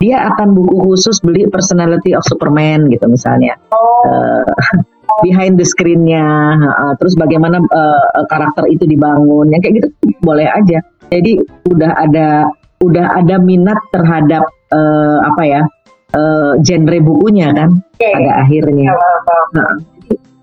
dia 0.04 0.20
akan 0.36 0.52
buku 0.52 0.92
khusus 0.92 1.24
beli 1.24 1.48
Personality 1.48 2.12
of 2.12 2.28
Superman 2.28 2.92
gitu 2.92 3.08
misalnya. 3.08 3.56
Oh. 3.72 4.04
Uh, 4.04 4.44
behind 5.24 5.56
the 5.56 5.64
screen-nya, 5.64 6.26
uh, 6.60 6.94
terus 7.00 7.16
bagaimana 7.16 7.64
uh, 7.64 8.26
karakter 8.28 8.68
itu 8.68 8.84
dibangun, 8.84 9.48
yang 9.48 9.64
kayak 9.64 9.80
gitu 9.80 9.88
boleh 10.20 10.44
aja. 10.52 10.84
Jadi 11.08 11.40
udah 11.72 11.92
ada 11.96 12.50
udah 12.84 13.16
ada 13.16 13.40
minat 13.40 13.80
terhadap 13.96 14.44
uh, 14.76 15.24
apa 15.24 15.44
ya 15.48 15.62
uh, 16.18 16.60
genre 16.60 16.98
bukunya 17.00 17.56
kan 17.56 17.80
Oke. 17.80 18.10
pada 18.12 18.44
akhirnya. 18.44 18.92
Ya. 18.92 18.98
Nah, 19.56 19.72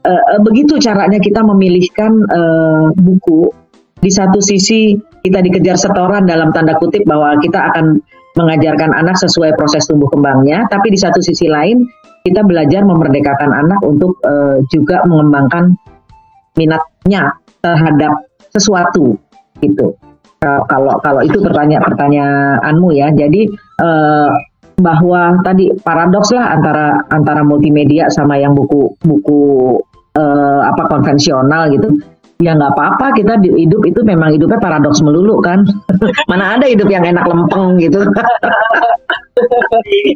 uh, 0.07 0.41
begitu 0.45 0.79
caranya 0.81 1.19
kita 1.21 1.41
memilihkan 1.45 2.13
uh, 2.31 2.89
buku. 2.97 3.51
Di 4.01 4.09
satu 4.09 4.41
sisi 4.41 4.97
kita 5.21 5.45
dikejar 5.45 5.77
setoran 5.77 6.25
dalam 6.25 6.49
tanda 6.57 6.73
kutip 6.81 7.05
bahwa 7.05 7.37
kita 7.45 7.69
akan 7.69 8.01
mengajarkan 8.41 8.97
anak 8.97 9.21
sesuai 9.21 9.53
proses 9.61 9.85
tumbuh 9.85 10.09
kembangnya, 10.09 10.65
tapi 10.73 10.89
di 10.89 10.97
satu 10.97 11.21
sisi 11.21 11.45
lain 11.51 11.85
kita 12.25 12.41
belajar 12.41 12.81
memerdekakan 12.81 13.53
anak 13.53 13.81
untuk 13.85 14.17
uh, 14.25 14.57
juga 14.73 15.05
mengembangkan 15.05 15.77
minatnya 16.57 17.37
terhadap 17.61 18.25
sesuatu 18.53 19.21
gitu. 19.61 19.93
Kalau 20.41 20.97
kalau 21.05 21.21
itu 21.21 21.37
pertanyaan 21.37 21.85
pertanyaanmu 21.85 22.89
ya, 22.97 23.13
jadi 23.13 23.45
uh, 23.85 24.33
bahwa 24.81 25.37
tadi 25.45 25.69
paradoks 25.85 26.33
lah 26.33 26.57
antara 26.57 26.97
antara 27.13 27.45
multimedia 27.45 28.09
sama 28.09 28.41
yang 28.41 28.57
buku 28.57 28.97
buku 29.05 29.77
uh, 30.21 30.61
apa 30.69 30.83
konvensional 30.93 31.73
gitu. 31.73 31.89
Ya 32.41 32.57
nggak 32.57 32.73
apa-apa 32.73 33.13
kita 33.21 33.37
hidup 33.45 33.85
itu 33.85 34.01
memang 34.01 34.33
hidupnya 34.33 34.57
paradoks 34.61 35.05
melulu 35.05 35.41
kan. 35.45 35.65
Mana 36.31 36.57
ada 36.57 36.65
hidup 36.69 36.89
yang 36.89 37.05
enak 37.05 37.25
lempeng 37.25 37.81
gitu. 37.81 38.05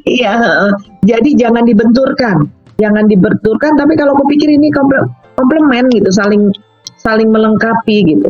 Iya 0.04 0.36
jadi 1.00 1.30
jangan 1.40 1.64
dibenturkan. 1.64 2.44
Jangan 2.76 3.08
dibenturkan 3.08 3.72
tapi 3.80 3.96
kalau 3.96 4.12
aku 4.12 4.28
pikir 4.28 4.52
ini 4.52 4.68
komple- 4.68 5.08
komplemen 5.40 5.88
gitu 5.88 6.12
saling 6.12 6.52
saling 7.00 7.32
melengkapi 7.32 8.04
gitu. 8.04 8.28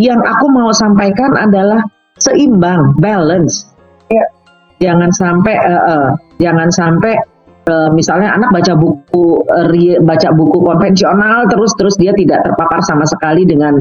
Yang 0.00 0.24
aku 0.24 0.48
mau 0.48 0.72
sampaikan 0.72 1.36
adalah 1.36 1.84
seimbang 2.16 2.96
balance. 3.00 3.68
Iya. 4.10 4.26
jangan 4.80 5.12
sampai 5.12 5.54
eh, 5.60 5.82
eh, 5.92 6.08
jangan 6.40 6.72
sampai 6.72 7.14
eh, 7.66 7.90
misalnya 7.92 8.36
anak 8.36 8.50
baca 8.54 8.72
buku 8.78 9.44
ri- 9.72 10.00
baca 10.00 10.28
buku 10.32 10.58
konvensional 10.64 11.44
terus 11.50 11.72
terus 11.76 11.94
dia 12.00 12.14
tidak 12.16 12.46
terpapar 12.46 12.80
sama 12.86 13.04
sekali 13.04 13.44
dengan 13.44 13.80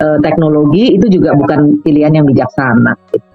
eh, 0.00 0.18
teknologi 0.24 0.96
itu 0.96 1.06
juga 1.12 1.36
bukan 1.36 1.82
pilihan 1.84 2.16
yang 2.16 2.26
bijaksana. 2.26 2.96
gitu. 3.12 3.26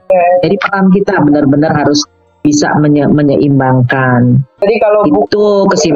Jadi 0.45 0.55
peran 0.61 0.85
kita 0.93 1.13
benar-benar 1.23 1.71
harus 1.73 2.05
bisa 2.45 2.69
menye- 2.77 3.09
menyeimbangkan. 3.09 4.37
Jadi 4.61 4.75
kalau 4.77 5.01
buku 5.09 5.25
Itu 5.25 5.45
kesim 5.73 5.95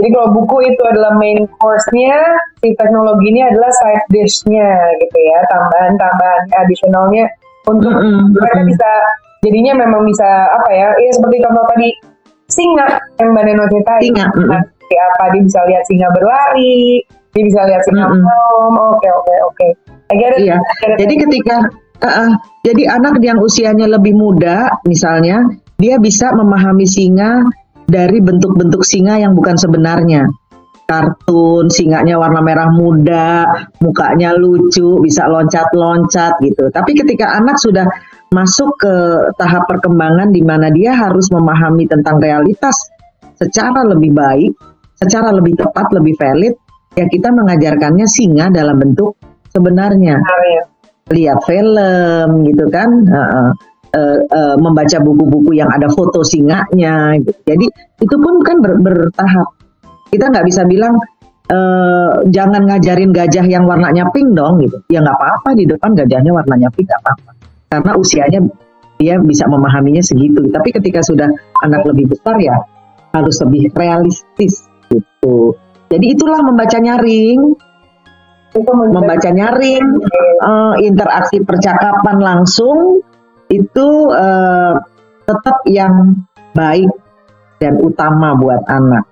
Jadi 0.00 0.08
kalau 0.16 0.32
buku 0.32 0.56
itu 0.64 0.82
adalah 0.88 1.12
main 1.20 1.44
course-nya, 1.60 2.16
si 2.64 2.72
teknologi 2.78 3.28
ini 3.28 3.44
adalah 3.44 3.68
side 3.68 4.06
dish-nya 4.08 4.70
gitu 4.96 5.18
ya, 5.20 5.38
tambahan-tambahan 5.52 6.42
additionalnya 6.64 7.28
untuk 7.68 7.92
Mm-mm, 7.92 8.32
mereka 8.32 8.64
mm-mm. 8.64 8.70
bisa 8.72 8.90
jadinya 9.44 9.84
memang 9.84 10.08
bisa 10.08 10.24
apa 10.56 10.70
ya, 10.72 10.88
ya 10.96 11.10
seperti 11.12 11.44
contoh 11.44 11.66
tadi 11.68 11.88
singa 12.50 12.98
yang 13.22 13.30
Mbak 13.32 13.42
Neno 13.46 13.64
ceritain. 13.70 14.02
Singa, 14.02 14.26
mm-mm. 14.34 14.48
Nah, 14.50 14.62
seperti 14.66 14.96
apa 14.98 15.22
dia 15.30 15.42
bisa 15.46 15.60
lihat 15.70 15.82
singa 15.86 16.08
berlari, 16.10 16.78
dia 17.32 17.42
bisa 17.46 17.60
lihat 17.64 17.82
singa 17.86 18.04
Mm-mm. 18.10 18.22
malam. 18.26 18.72
Oke 18.94 19.08
oke 19.08 19.34
oke. 19.46 19.68
Iya. 20.10 20.58
Jadi 20.98 21.14
ketika 21.22 21.56
uh, 22.02 22.32
jadi 22.66 22.98
anak 22.98 23.22
yang 23.22 23.38
usianya 23.38 23.86
lebih 23.86 24.18
muda 24.18 24.66
misalnya 24.82 25.46
dia 25.78 26.02
bisa 26.02 26.34
memahami 26.34 26.82
singa 26.84 27.46
dari 27.86 28.18
bentuk-bentuk 28.18 28.82
singa 28.82 29.22
yang 29.22 29.38
bukan 29.38 29.54
sebenarnya. 29.54 30.26
Kartun, 30.90 31.70
singanya 31.70 32.18
warna 32.18 32.42
merah 32.42 32.66
muda, 32.74 33.46
mukanya 33.78 34.34
lucu, 34.34 34.98
bisa 34.98 35.22
loncat-loncat 35.30 36.42
gitu. 36.42 36.66
Tapi 36.74 36.98
ketika 36.98 37.30
anak 37.30 37.62
sudah 37.62 37.86
masuk 38.30 38.70
ke 38.78 38.94
tahap 39.38 39.66
perkembangan 39.66 40.30
di 40.30 40.42
mana 40.42 40.70
dia 40.70 40.94
harus 40.94 41.26
memahami 41.34 41.86
tentang 41.90 42.22
realitas 42.22 42.78
secara 43.34 43.82
lebih 43.86 44.14
baik, 44.14 44.52
secara 44.94 45.34
lebih 45.34 45.58
tepat, 45.58 45.90
lebih 45.90 46.14
valid, 46.14 46.54
ya 46.94 47.06
kita 47.06 47.30
mengajarkannya 47.34 48.06
singa 48.06 48.50
dalam 48.50 48.78
bentuk 48.78 49.18
sebenarnya 49.50 50.18
Benar 50.18 50.42
ya. 50.46 50.62
lihat 51.10 51.38
film 51.46 52.28
gitu 52.46 52.64
kan 52.70 52.90
Heeh. 53.06 53.50
Eh, 53.90 54.18
eh, 54.22 54.54
membaca 54.54 55.02
buku-buku 55.02 55.50
yang 55.58 55.66
ada 55.66 55.90
foto 55.90 56.22
singanya 56.22 57.10
gitu. 57.18 57.34
jadi 57.42 57.66
itu 57.98 58.16
pun 58.22 58.38
kan 58.46 58.62
ber- 58.62 58.78
bertahap 58.78 59.50
kita 60.14 60.30
nggak 60.30 60.46
bisa 60.46 60.62
bilang 60.62 60.94
eh, 61.50 62.10
jangan 62.30 62.70
ngajarin 62.70 63.10
gajah 63.10 63.42
yang 63.50 63.66
warnanya 63.66 64.06
pink 64.14 64.30
dong 64.38 64.62
gitu 64.62 64.78
ya 64.94 65.02
nggak 65.02 65.18
apa-apa 65.18 65.58
di 65.58 65.66
depan 65.66 65.98
gajahnya 65.98 66.30
warnanya 66.30 66.70
pink 66.70 66.86
nggak 66.86 67.02
apa-apa 67.02 67.30
karena 67.70 67.92
usianya 67.96 68.40
dia 69.00 69.16
bisa 69.22 69.48
memahaminya 69.48 70.04
segitu 70.04 70.44
tapi 70.52 70.74
ketika 70.76 71.00
sudah 71.00 71.30
anak 71.64 71.86
lebih 71.88 72.10
besar 72.10 72.36
ya 72.42 72.58
harus 73.16 73.38
lebih 73.46 73.72
realistis 73.72 74.68
gitu 74.92 75.54
jadi 75.90 76.06
itulah 76.14 76.42
membaca 76.44 76.78
nyaring 76.78 77.56
membaca 78.58 79.30
nyaring, 79.30 79.86
eh, 80.42 80.74
interaksi 80.82 81.38
percakapan 81.42 82.18
langsung 82.18 82.98
itu 83.50 83.88
eh, 84.10 84.74
tetap 85.26 85.58
yang 85.70 86.26
baik 86.54 86.90
dan 87.62 87.78
utama 87.78 88.34
buat 88.34 88.62
anak. 88.66 89.06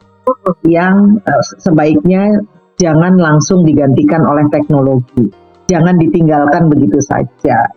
Yang 0.66 1.22
eh, 1.22 1.44
sebaiknya 1.62 2.42
jangan 2.78 3.14
langsung 3.18 3.62
digantikan 3.62 4.26
oleh 4.26 4.46
teknologi. 4.50 5.30
Jangan 5.68 6.00
ditinggalkan 6.00 6.72
begitu 6.72 6.98
saja. 7.04 7.68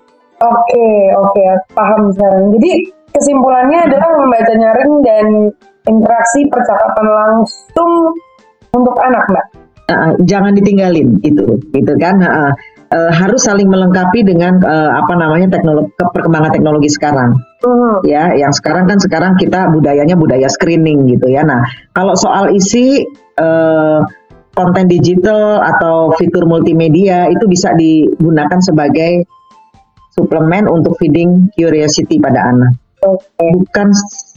Oke, 0.41 0.87
oke, 1.21 1.45
paham 1.77 2.09
sekarang. 2.17 2.49
Jadi 2.57 2.71
kesimpulannya 3.13 3.79
adalah 3.85 4.09
membaca 4.17 4.53
nyaring 4.57 4.93
dan 5.05 5.25
interaksi 5.85 6.49
percakapan 6.49 7.07
langsung 7.07 7.91
untuk 8.73 8.95
anak, 9.05 9.23
Mbak. 9.29 9.45
Eh, 9.91 10.11
jangan 10.25 10.57
ditinggalin 10.57 11.21
itu, 11.21 11.61
gitu 11.77 11.93
kan? 12.01 12.25
Eh, 12.25 12.51
eh, 12.89 13.11
harus 13.13 13.45
saling 13.45 13.69
melengkapi 13.69 14.25
dengan 14.25 14.57
eh, 14.65 14.91
apa 14.97 15.13
namanya 15.13 15.53
teknologi 15.53 15.93
perkembangan 15.97 16.51
teknologi 16.51 16.89
sekarang. 16.89 17.37
Hmm. 17.61 18.01
ya 18.01 18.33
yang 18.33 18.49
sekarang 18.49 18.89
kan 18.89 18.97
sekarang 18.97 19.37
kita 19.37 19.69
budayanya 19.69 20.17
budaya 20.17 20.49
screening 20.49 21.05
gitu 21.13 21.29
ya 21.29 21.45
nah 21.45 21.61
kalau 21.93 22.17
soal 22.17 22.49
isi 22.49 23.05
eh, 23.37 23.99
konten 24.57 24.89
digital 24.89 25.61
atau 25.61 26.09
fitur 26.17 26.49
multimedia 26.49 27.29
itu 27.29 27.45
bisa 27.45 27.71
digunakan 27.77 28.57
sebagai 28.59 29.29
suplemen 30.11 30.67
untuk 30.67 30.95
feeding 30.99 31.51
curiosity 31.55 32.19
pada 32.19 32.51
anak. 32.51 32.73
Oke. 33.01 33.25
bukan 33.41 33.89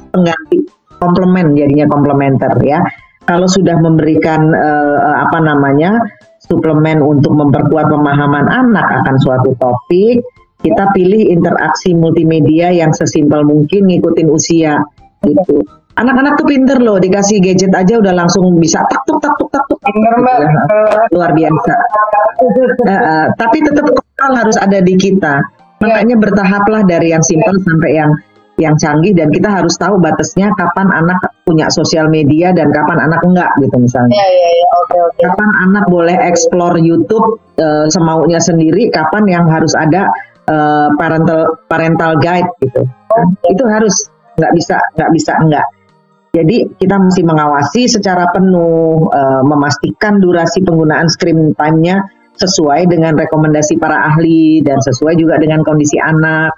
pengganti 0.09 0.65
komplement 0.97 1.53
jadinya 1.53 1.85
komplementer 1.85 2.53
ya. 2.65 2.81
Kalau 3.25 3.45
sudah 3.45 3.77
memberikan 3.77 4.41
eh, 4.53 4.99
apa 5.21 5.39
namanya 5.41 6.01
suplemen 6.41 7.01
untuk 7.05 7.37
memperkuat 7.37 7.93
pemahaman 7.93 8.49
anak 8.49 8.85
akan 9.05 9.17
suatu 9.21 9.53
topik 9.61 10.25
kita 10.65 10.85
pilih 10.97 11.29
interaksi 11.29 11.93
multimedia 11.93 12.73
yang 12.73 12.97
sesimpel 12.97 13.45
mungkin 13.45 13.85
ngikutin 13.85 14.29
usia 14.33 14.81
gitu. 15.21 15.61
Anak-anak 15.95 16.41
tuh 16.41 16.49
pinter 16.49 16.81
loh 16.81 16.99
dikasih 16.99 17.39
gadget 17.39 17.71
aja 17.71 18.01
udah 18.01 18.17
langsung 18.17 18.51
bisa 18.59 18.83
tak 18.89 19.05
tuk 19.07 19.21
tak 19.21 19.31
tuk 19.37 19.47
tak 19.53 19.63
tuk 19.69 19.79
gitu. 19.79 20.09
Luar 21.15 21.31
biasa. 21.37 21.75
Eh, 22.35 22.91
eh, 22.91 23.25
tapi 23.39 23.63
tetap 23.63 23.85
kontrol 23.93 24.33
harus 24.41 24.57
ada 24.59 24.81
di 24.81 24.97
kita. 24.97 25.39
Makanya 25.85 26.17
bertahaplah 26.21 26.83
dari 26.89 27.13
yang 27.13 27.25
simpel 27.25 27.57
sampai 27.61 27.93
yang 27.97 28.13
yang 28.55 28.79
canggih 28.79 29.11
dan 29.19 29.35
kita 29.35 29.51
harus 29.51 29.75
tahu 29.75 29.99
batasnya 29.99 30.55
kapan 30.55 30.87
anak 30.95 31.19
punya 31.43 31.67
sosial 31.75 32.07
media 32.07 32.55
dan 32.55 32.71
kapan 32.71 33.03
anak 33.03 33.19
enggak 33.27 33.51
gitu 33.59 33.75
misalnya. 33.83 34.15
Iya, 34.15 34.29
iya, 34.31 34.49
iya. 34.55 34.69
Oke, 34.79 34.97
oke. 35.11 35.21
Kapan 35.27 35.51
anak 35.67 35.85
boleh 35.91 36.17
explore 36.23 36.79
YouTube 36.79 37.43
eh, 37.59 37.91
semaunya 37.91 38.39
sendiri, 38.39 38.95
kapan 38.95 39.27
yang 39.27 39.45
harus 39.51 39.75
ada 39.75 40.07
eh, 40.47 40.89
parental 40.95 41.59
parental 41.67 42.15
guide 42.23 42.47
gitu. 42.63 42.87
Itu 43.51 43.65
harus 43.67 44.07
nggak 44.39 44.53
bisa 44.55 44.79
nggak 44.95 45.11
bisa 45.11 45.33
enggak. 45.43 45.67
Jadi 46.35 46.67
kita 46.83 46.99
mesti 46.99 47.23
mengawasi 47.23 47.87
secara 47.91 48.31
penuh, 48.31 49.11
eh, 49.11 49.43
memastikan 49.43 50.23
durasi 50.23 50.63
penggunaan 50.63 51.11
screen 51.11 51.59
time-nya 51.59 52.07
sesuai 52.39 52.91
dengan 52.91 53.15
rekomendasi 53.15 53.79
para 53.79 54.11
ahli 54.11 54.61
dan 54.67 54.79
sesuai 54.83 55.15
juga 55.19 55.39
dengan 55.39 55.63
kondisi 55.63 55.99
anak. 56.03 56.55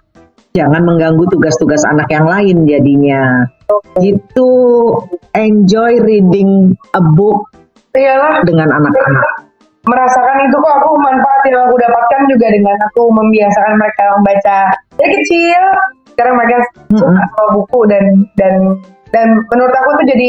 Jangan 0.57 0.89
mengganggu 0.89 1.25
tugas-tugas 1.29 1.85
anak 1.85 2.09
yang 2.09 2.25
lain 2.25 2.65
jadinya. 2.65 3.45
Gitu, 4.01 4.53
enjoy 5.37 6.01
reading 6.01 6.73
a 6.97 7.03
book 7.03 7.45
Iyalah, 7.93 8.45
dengan 8.45 8.73
anak-anak. 8.73 9.45
merasakan 9.87 10.51
itu 10.51 10.57
kok 10.59 10.75
aku 10.83 10.99
manfaat 10.99 11.43
yang 11.47 11.63
aku 11.63 11.79
dapatkan 11.79 12.23
juga 12.27 12.47
dengan 12.51 12.77
aku 12.91 13.07
membiasakan 13.07 13.75
mereka 13.79 14.05
membaca 14.19 14.59
dari 14.99 15.15
kecil 15.23 15.63
sekarang 16.17 16.35
mereka 16.35 16.57
suka 16.91 17.07
Mm-mm. 17.07 17.29
sama 17.31 17.45
buku 17.55 17.81
dan 17.87 18.05
dan 18.35 18.53
dan 19.15 19.27
menurut 19.55 19.71
aku 19.77 19.91
tuh 20.03 20.07
jadi 20.11 20.29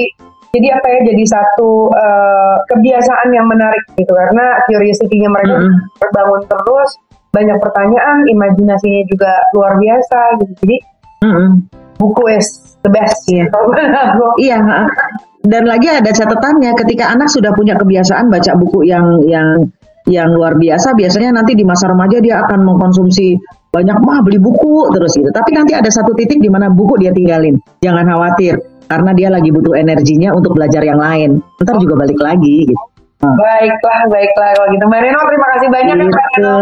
jadi 0.55 0.67
apa 0.79 0.87
ya 0.87 0.99
jadi 1.13 1.23
satu 1.27 1.91
eh, 1.91 2.55
kebiasaan 2.71 3.27
yang 3.35 3.47
menarik 3.47 3.83
gitu 3.99 4.11
karena 4.11 4.45
curiosity-nya 4.67 5.29
mereka 5.31 5.55
Mm-mm. 5.59 5.75
terbangun 5.99 6.41
terus 6.47 6.89
banyak 7.35 7.57
pertanyaan 7.59 8.17
imajinasinya 8.31 9.03
juga 9.11 9.31
luar 9.53 9.73
biasa 9.77 10.19
gitu 10.41 10.53
jadi 10.63 10.77
Mm-mm. 11.27 11.49
buku 11.99 12.23
is 12.31 12.77
the 12.85 12.91
best 12.91 13.27
Iya. 13.27 13.51
Aku. 13.51 13.71
Iya, 14.45 14.57
dan 15.47 15.63
lagi 15.63 15.87
ada 15.87 16.11
catatannya 16.11 16.75
ketika 16.75 17.07
anak 17.07 17.31
sudah 17.31 17.55
punya 17.55 17.79
kebiasaan 17.79 18.27
baca 18.27 18.51
buku 18.59 18.83
yang 18.83 19.23
yang 19.25 19.71
yang 20.07 20.31
luar 20.31 20.55
biasa, 20.55 20.95
biasanya 20.95 21.35
nanti 21.35 21.51
di 21.51 21.67
masa 21.67 21.91
remaja 21.91 22.23
dia 22.23 22.39
akan 22.39 22.63
mengkonsumsi 22.63 23.35
banyak 23.75 23.95
mah 23.99 24.23
beli 24.23 24.39
buku 24.39 24.87
terus 24.95 25.15
gitu. 25.19 25.27
Tapi 25.31 25.51
nanti 25.51 25.75
ada 25.75 25.91
satu 25.91 26.15
titik 26.15 26.39
di 26.39 26.47
mana 26.47 26.71
buku 26.71 26.95
dia 26.99 27.11
tinggalin. 27.11 27.59
Jangan 27.83 28.07
khawatir 28.07 28.55
karena 28.87 29.11
dia 29.13 29.29
lagi 29.29 29.49
butuh 29.51 29.75
energinya 29.75 30.31
untuk 30.31 30.55
belajar 30.55 30.81
yang 30.81 30.97
lain. 30.97 31.39
Ntar 31.59 31.75
juga 31.77 31.95
balik 31.99 32.19
lagi 32.19 32.65
gitu. 32.65 32.85
baiklah 33.17 33.99
baiklah 34.13 34.49
kalau 34.53 34.69
gitu 34.69 34.85
Mbak 34.85 35.01
Reno 35.01 35.19
terima 35.25 35.47
kasih 35.57 35.67
banyak 35.73 35.95
ya 35.97 36.05
Mbak 36.05 36.25
Gitu. 36.37 36.37
Reno 36.37 36.55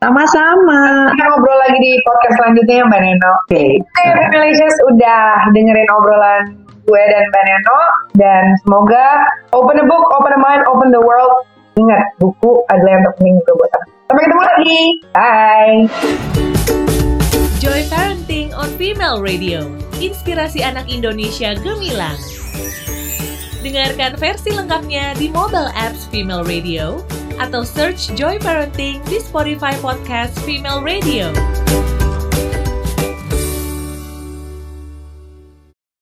Sama-sama. 0.00 0.80
kita 1.12 1.24
ngobrol 1.28 1.58
lagi 1.60 1.76
di 1.76 1.92
podcast 2.00 2.34
selanjutnya 2.40 2.74
ya 2.80 2.84
Mbak 2.88 3.00
Neno. 3.00 3.32
Oke. 3.44 3.64
Oke, 3.84 4.04
Feminalicious 4.16 4.76
udah 4.88 5.22
dengerin 5.52 5.88
obrolan 5.92 6.42
gue 6.84 7.02
dan 7.04 7.22
Mbak 7.28 7.44
Neno 7.44 7.80
dan 8.16 8.42
semoga 8.60 9.06
open 9.52 9.76
the 9.76 9.84
book, 9.84 10.04
open 10.10 10.32
the 10.32 10.40
mind, 10.40 10.64
open 10.68 10.88
the 10.88 11.00
world. 11.00 11.44
Ingat, 11.74 12.02
buku 12.16 12.50
adalah 12.70 12.90
yang 12.96 13.02
terpenting 13.04 13.34
juga 13.42 13.52
buat 13.58 13.70
anak. 13.74 13.88
Sampai 14.06 14.22
ketemu 14.24 14.42
lagi. 14.46 14.80
Bye. 15.12 16.83
Joy 17.62 17.86
Parenting 17.86 18.50
on 18.54 18.74
Female 18.74 19.22
Radio. 19.22 19.70
Inspirasi 20.02 20.66
anak 20.66 20.90
Indonesia 20.90 21.54
gemilang. 21.54 22.18
Dengarkan 23.62 24.18
versi 24.18 24.50
lengkapnya 24.50 25.14
di 25.14 25.30
mobile 25.30 25.70
apps 25.72 26.10
Female 26.10 26.42
Radio 26.42 27.00
atau 27.38 27.62
search 27.62 28.10
Joy 28.18 28.42
Parenting 28.42 28.98
di 29.06 29.18
Spotify 29.22 29.74
Podcast 29.78 30.34
Female 30.42 30.82
Radio. 30.82 31.30